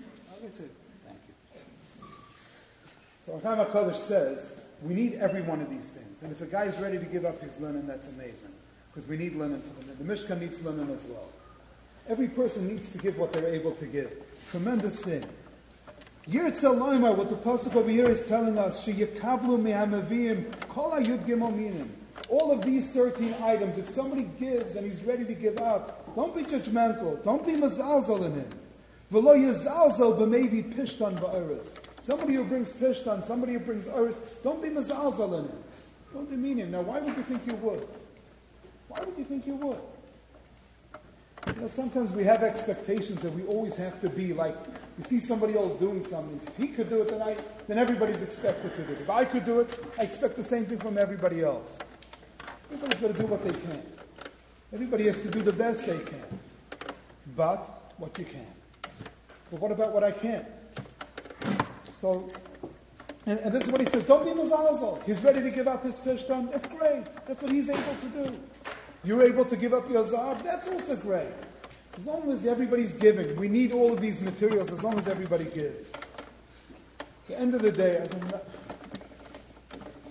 I 0.00 0.50
said, 0.50 0.52
thank 0.52 0.70
you. 0.70 0.83
So 3.24 3.40
Chaim 3.42 3.58
HaKadosh 3.58 3.96
says, 3.96 4.60
we 4.82 4.94
need 4.94 5.14
every 5.14 5.40
one 5.40 5.62
of 5.62 5.70
these 5.70 5.90
things. 5.90 6.22
And 6.22 6.30
if 6.30 6.42
a 6.42 6.46
guy 6.46 6.64
is 6.64 6.78
ready 6.78 6.98
to 6.98 7.04
give 7.04 7.24
up 7.24 7.40
his 7.40 7.58
linen, 7.58 7.86
that's 7.86 8.10
amazing. 8.10 8.50
Because 8.92 9.08
we 9.08 9.16
need 9.16 9.34
linen 9.34 9.62
for 9.62 9.82
the 9.82 9.92
The 9.92 10.12
Mishkan 10.12 10.40
needs 10.40 10.62
linen 10.62 10.90
as 10.90 11.06
well. 11.06 11.28
Every 12.06 12.28
person 12.28 12.68
needs 12.68 12.92
to 12.92 12.98
give 12.98 13.18
what 13.18 13.32
they're 13.32 13.48
able 13.48 13.72
to 13.72 13.86
give. 13.86 14.12
Tremendous 14.50 15.00
thing. 15.00 15.24
Yirtza 16.28 16.74
Loimar, 16.78 17.16
what 17.16 17.30
the 17.30 17.36
Pasuk 17.36 17.76
over 17.76 17.88
here 17.88 18.10
is 18.10 18.26
telling 18.26 18.58
us, 18.58 18.86
Sheyakablu 18.86 19.58
me'amavim, 19.58 20.68
kol 20.68 20.92
yud 20.92 21.24
gimel 21.24 21.88
All 22.28 22.52
of 22.52 22.62
these 22.62 22.90
13 22.90 23.36
items, 23.42 23.78
if 23.78 23.88
somebody 23.88 24.28
gives 24.38 24.76
and 24.76 24.86
he's 24.86 25.02
ready 25.02 25.24
to 25.24 25.34
give 25.34 25.58
up, 25.58 26.14
don't 26.14 26.34
be 26.34 26.42
judgmental. 26.42 27.22
Don't 27.24 27.44
be 27.44 27.52
mazalzal 27.52 28.26
in 28.26 28.32
him. 28.32 28.50
V'lo 29.10 29.34
yazalzal 29.34 30.18
b'mevi 30.18 30.74
pishtan 30.74 31.18
ba'eres. 31.18 31.74
Somebody 32.04 32.34
who 32.34 32.44
brings 32.44 32.70
pishtan, 32.70 33.24
somebody 33.24 33.54
who 33.54 33.60
brings 33.60 33.88
eres, 33.88 34.18
don't 34.44 34.60
be 34.60 34.68
mazalzal 34.68 35.38
in 35.38 35.46
him. 35.46 35.58
Don't 36.12 36.28
demean 36.28 36.58
him. 36.58 36.70
Now, 36.70 36.82
why 36.82 37.00
would 37.00 37.16
you 37.16 37.22
think 37.22 37.46
you 37.46 37.54
would? 37.54 37.88
Why 38.88 38.98
would 39.02 39.16
you 39.16 39.24
think 39.24 39.46
you 39.46 39.54
would? 39.54 39.78
You 41.46 41.62
know, 41.62 41.68
sometimes 41.68 42.12
we 42.12 42.22
have 42.24 42.42
expectations 42.42 43.22
that 43.22 43.32
we 43.32 43.44
always 43.44 43.76
have 43.76 44.02
to 44.02 44.10
be 44.10 44.34
like, 44.34 44.54
we 44.98 45.04
see 45.04 45.18
somebody 45.18 45.56
else 45.56 45.76
doing 45.76 46.04
something. 46.04 46.38
If 46.46 46.54
he 46.58 46.68
could 46.68 46.90
do 46.90 47.00
it, 47.00 47.08
then, 47.08 47.36
then 47.68 47.78
everybody's 47.78 48.22
expected 48.22 48.74
to 48.74 48.82
do 48.82 48.92
it. 48.92 49.00
If 49.00 49.08
I 49.08 49.24
could 49.24 49.46
do 49.46 49.60
it, 49.60 49.70
I 49.98 50.02
expect 50.02 50.36
the 50.36 50.44
same 50.44 50.66
thing 50.66 50.80
from 50.80 50.98
everybody 50.98 51.40
else. 51.40 51.78
Everybody's 52.70 53.00
got 53.00 53.16
to 53.16 53.22
do 53.22 53.26
what 53.28 53.42
they 53.42 53.58
can. 53.58 53.82
Everybody 54.74 55.06
has 55.06 55.22
to 55.22 55.30
do 55.30 55.40
the 55.40 55.54
best 55.54 55.86
they 55.86 55.98
can. 56.00 56.38
But 57.34 57.94
what 57.96 58.18
you 58.18 58.26
can. 58.26 58.46
But 59.50 59.58
what 59.58 59.72
about 59.72 59.94
what 59.94 60.04
I 60.04 60.10
can't? 60.10 60.44
So, 61.94 62.28
and, 63.24 63.38
and 63.38 63.54
this 63.54 63.64
is 63.64 63.70
what 63.70 63.80
he 63.80 63.86
says, 63.86 64.04
don't 64.04 64.24
be 64.24 64.32
mazalzal. 64.32 65.02
He's 65.04 65.22
ready 65.22 65.40
to 65.40 65.50
give 65.50 65.68
up 65.68 65.84
his 65.84 65.98
pishtan. 66.00 66.50
That's 66.50 66.66
great. 66.66 67.04
That's 67.26 67.40
what 67.40 67.52
he's 67.52 67.70
able 67.70 67.94
to 67.94 68.06
do. 68.08 68.36
You're 69.04 69.22
able 69.22 69.44
to 69.44 69.56
give 69.56 69.72
up 69.72 69.88
your 69.88 70.02
zav, 70.04 70.42
that's 70.42 70.66
also 70.66 70.96
great. 70.96 71.28
As 71.96 72.04
long 72.04 72.32
as 72.32 72.46
everybody's 72.46 72.94
giving, 72.94 73.36
we 73.36 73.46
need 73.46 73.72
all 73.72 73.92
of 73.92 74.00
these 74.00 74.20
materials 74.20 74.72
as 74.72 74.82
long 74.82 74.98
as 74.98 75.06
everybody 75.06 75.44
gives. 75.44 75.92
The 77.28 77.38
end 77.38 77.54
of 77.54 77.62
the 77.62 77.70
day, 77.70 77.96
as 77.96 78.12
not, 78.16 78.44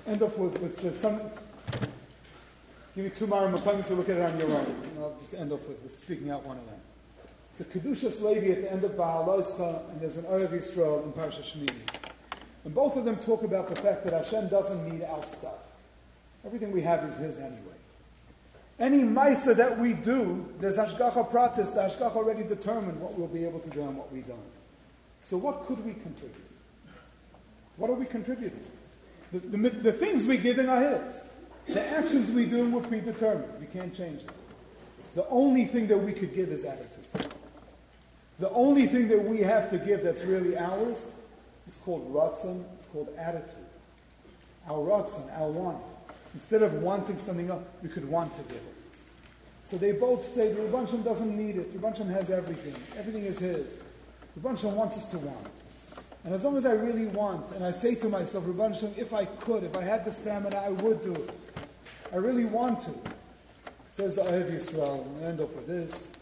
end 0.08 0.22
up 0.22 0.38
with, 0.38 0.62
with, 0.62 0.98
some, 0.98 1.19
give 2.96 3.04
you 3.06 3.10
two 3.10 3.26
appointments 3.26 3.89
to 3.89 3.96
look 3.96 4.08
at 4.08 4.17
it 4.17 4.22
on 4.22 4.39
your 4.39 4.52
own. 4.52 4.65
And 4.65 5.00
I'll 5.00 5.17
just 5.19 5.34
end 5.34 5.52
up 5.52 5.67
with, 5.67 5.82
with 5.84 5.93
speaking 5.93 6.30
out 6.30 6.46
one 6.46 6.58
of 6.58 6.65
them. 6.65 6.80
The 7.58 7.66
Kedushas 7.66 8.22
Levi 8.22 8.52
at 8.52 8.62
the 8.63 8.72
end 8.72 8.84
of 8.84 8.98
Baal 8.98 9.30
and 9.32 10.02
there's 10.02 10.18
an 10.18 10.24
Ohev 10.24 10.50
Yisrael 10.50 11.04
in 11.04 11.13
Parsha 11.13 11.44
Shemini. 11.44 11.76
And 12.66 12.74
both 12.74 12.96
of 12.96 13.06
them 13.06 13.18
talk 13.18 13.44
about 13.44 13.74
the 13.74 13.80
fact 13.80 14.06
that 14.06 14.13
Hashem 14.13 14.48
doesn't 14.48 14.92
need 14.92 15.04
our 15.04 15.24
stuff. 15.24 15.60
Everything 16.46 16.72
we 16.72 16.82
have 16.82 17.04
is 17.04 17.18
His 17.18 17.38
anyway. 17.38 17.60
Any 18.80 19.02
Maisa 19.02 19.56
that 19.56 19.78
we 19.78 19.94
do, 19.94 20.48
there's 20.60 20.78
Hashgacha 20.78 21.30
Pratis, 21.30 21.76
the 21.76 21.82
Hashgacha 21.82 22.16
already 22.16 22.44
determined 22.44 23.00
what 23.00 23.18
we'll 23.18 23.28
be 23.28 23.46
able 23.46 23.60
to 23.60 23.70
do 23.70 23.82
and 23.82 23.98
what 23.98 24.12
we 24.12 24.22
don't. 24.22 24.39
So 25.24 25.38
what 25.38 25.68
could 25.68 25.86
we 25.86 25.94
contribute? 25.94 26.50
What 27.78 27.92
are 27.92 27.96
we 27.96 28.06
contributing? 28.06 28.66
The, 29.32 29.39
the, 29.39 29.70
the 29.70 29.92
things 29.94 30.26
we 30.26 30.38
give 30.38 30.58
in 30.58 30.70
are 30.70 30.82
His. 30.82 31.28
The 31.68 31.86
actions 31.86 32.32
we 32.32 32.46
do 32.46 32.70
were 32.70 32.82
predetermined. 32.82 33.60
We 33.60 33.68
can't 33.68 33.96
change 33.96 34.26
them. 34.26 34.36
The 35.16 35.28
only 35.30 35.66
thing 35.66 35.88
that 35.88 35.98
we 35.98 36.12
could 36.12 36.34
give 36.34 36.50
is 36.50 36.66
attitude. 36.66 37.33
The 38.39 38.50
only 38.52 38.88
thing 38.88 39.08
that 39.10 39.24
we 39.24 39.39
have 39.39 39.69
to 39.69 39.78
give 39.78 40.04
that's 40.04 40.24
really 40.24 40.58
ours 40.58 41.12
is 41.67 41.78
called 41.78 42.13
ratzon, 42.13 42.63
it's 42.76 42.88
called 42.88 43.10
attitude. 43.17 43.54
Our 44.67 44.80
ratzon, 44.80 45.32
our 45.39 45.50
want. 45.50 45.84
Instead 46.34 46.63
of 46.63 46.74
wanting 46.76 47.19
something 47.19 47.50
else, 47.50 47.63
we 47.82 47.89
could 47.89 48.10
want 48.10 48.34
to 48.36 48.41
give 48.43 48.58
it. 48.58 48.74
So 49.65 49.78
they 49.78 49.91
both 49.91 50.26
say 50.26 50.52
the 50.52 50.62
Rebbeinu 50.62 51.04
doesn't 51.04 51.38
need 51.38 51.58
it. 51.58 51.74
Rebbeinu 51.80 52.10
has 52.12 52.30
everything. 52.30 52.76
Everything 52.98 53.24
is 53.24 53.39
his. 53.39 53.80
Rebbeinu 54.39 54.74
wants 54.74 54.98
us 54.98 55.08
to 55.08 55.19
want. 55.19 55.48
And 56.26 56.34
as 56.34 56.43
long 56.43 56.58
as 56.58 56.65
I 56.65 56.74
really 56.74 57.06
want, 57.08 57.46
and 57.56 57.65
I 57.65 57.72
say 57.72 57.96
to 57.96 58.10
myself, 58.10 58.46
Rebbeinu 58.46 58.98
if 58.98 59.13
I 59.13 59.26
could, 59.26 59.63
if 59.63 59.76
I 59.76 59.84
had 59.84 60.06
the 60.06 60.12
stamina, 60.12 60.58
I 60.58 60.69
would 60.69 61.02
do 61.02 61.13
it. 61.13 61.30
I 62.12 62.17
really 62.17 62.46
want 62.46 62.82
to. 62.82 62.93
Says 63.91 64.15
the 64.15 64.22
Ohev 64.22 64.52
Yisrael, 64.52 65.04
we'll 65.04 65.28
end 65.28 65.39
up 65.39 65.56
with 65.56 65.67
this. 65.67 66.12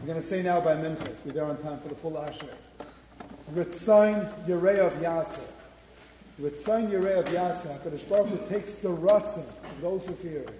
We're 0.00 0.06
going 0.06 0.20
to 0.20 0.26
say 0.26 0.42
now 0.42 0.60
by 0.60 0.74
Mincha, 0.74 1.12
we're 1.24 1.32
there 1.32 1.44
on 1.44 1.60
time 1.60 1.80
for 1.80 1.88
the 1.88 1.94
full 1.96 2.18
Asher. 2.18 2.46
Ritzain 3.52 4.32
Yerei 4.46 4.78
of 4.78 4.92
Yaseh. 4.94 5.50
Ritzain 6.40 6.88
Yerei 6.88 7.18
of 7.18 7.24
Yaseh, 7.26 7.78
HaKadosh 7.80 8.08
Baruch 8.08 8.28
Hu 8.28 8.48
takes 8.48 8.76
the 8.76 8.90
Ratzin 8.90 9.40
of 9.40 9.80
those 9.80 10.06
who 10.06 10.14
fear 10.14 10.42
him, 10.42 10.54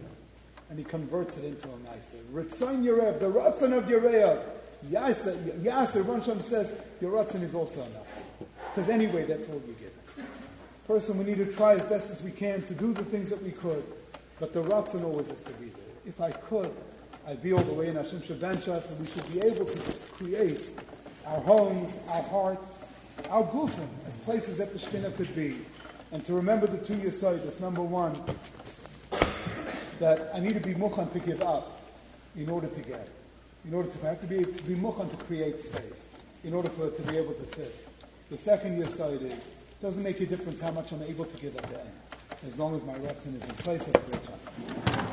and 0.71 0.79
he 0.79 0.85
converts 0.85 1.37
it 1.39 1.45
into 1.45 1.69
a 1.69 1.77
Maisa. 1.89 2.21
Ritzain 2.33 2.83
Yerei, 2.83 3.19
the 3.21 3.27
Ratzin 3.27 3.79
of 3.79 3.85
Yerei 3.85 4.43
Yaseh, 4.91 5.61
Yaseh, 5.61 6.07
Ron 6.07 6.43
says, 6.43 6.81
your 7.01 7.13
Ratzin 7.13 7.43
is 7.43 7.55
also 7.55 7.81
enough. 7.81 8.23
Because 8.75 8.89
anyway, 8.91 9.25
that's 9.25 9.49
all 9.49 9.63
you 9.67 9.75
get. 9.75 9.95
Person, 10.89 11.17
we 11.17 11.25
need 11.25 11.39
to 11.39 11.53
try 11.53 11.75
as 11.75 11.85
best 11.85 12.11
as 12.11 12.23
we 12.23 12.33
can 12.33 12.63
to 12.63 12.75
do 12.75 12.93
the 12.93 13.05
things 13.05 13.31
that 13.31 13.43
we 13.43 13.53
could. 13.53 13.85
But 14.41 14.53
the 14.53 14.63
Ratzon 14.63 15.05
always 15.05 15.29
has 15.29 15.45
to 15.45 15.53
be 15.55 15.67
there. 15.67 15.85
If 16.07 16.21
I 16.21 16.33
could, 16.33 16.75
I'd 17.29 17.43
be 17.43 17.53
all 17.53 17.63
the 17.63 17.75
way 17.75 17.89
in 17.89 17.97
Hashem 17.97 18.23
should 18.23 18.41
bench 18.41 18.69
us, 18.69 18.91
and 18.91 19.01
we 19.01 19.07
should 19.07 19.31
be 19.35 19.47
able 19.47 19.67
to 19.67 19.79
create 20.13 20.71
our 21.27 21.39
homes, 21.41 22.03
our 22.09 22.23
hearts, 22.23 22.87
our 23.29 23.45
gufim 23.45 23.87
as 24.09 24.17
places 24.17 24.57
that 24.57 24.73
the 24.73 24.79
Shekhinah 24.79 25.15
could 25.15 25.37
be. 25.37 25.59
And 26.11 26.25
to 26.25 26.33
remember 26.33 26.67
the 26.67 26.79
two 26.79 26.95
Yesodis, 26.95 27.61
number 27.61 27.83
one, 27.83 28.19
that 30.01 30.31
I 30.35 30.41
need 30.41 30.55
to 30.55 30.61
be 30.61 30.73
mukhan 30.73 31.13
to 31.13 31.19
give 31.19 31.43
up 31.43 31.83
in 32.35 32.49
order 32.49 32.67
to 32.67 32.81
get. 32.81 33.11
In 33.67 33.75
order 33.75 33.91
to, 33.91 34.07
I 34.07 34.09
have 34.09 34.23
to 34.23 34.27
be, 34.27 34.43
to 34.45 34.63
be 34.63 34.75
mukhan 34.75 35.11
to 35.11 35.17
create 35.25 35.61
space, 35.61 36.09
in 36.45 36.55
order 36.55 36.71
for 36.71 36.87
it 36.87 36.97
to 36.97 37.13
be 37.13 37.19
able 37.19 37.35
to 37.35 37.43
fit. 37.43 37.77
The 38.31 38.39
second 38.39 38.83
Yesod 38.83 39.21
is, 39.21 39.33
it 39.33 39.83
doesn't 39.83 40.03
make 40.03 40.19
a 40.23 40.27
difference 40.27 40.63
how 40.63 40.71
much 40.71 40.93
I'm 40.93 41.03
able 41.03 41.27
to 41.27 41.37
give 41.37 41.55
at 41.57 41.63
the 41.65 41.79
end, 41.79 41.91
as 42.47 42.59
long 42.59 42.75
as 42.75 42.85
my 42.85 42.95
Ratzin 42.95 43.37
is 43.37 43.47
in 43.47 43.55
place. 43.57 43.85
That's 43.85 44.11
job. 44.27 45.08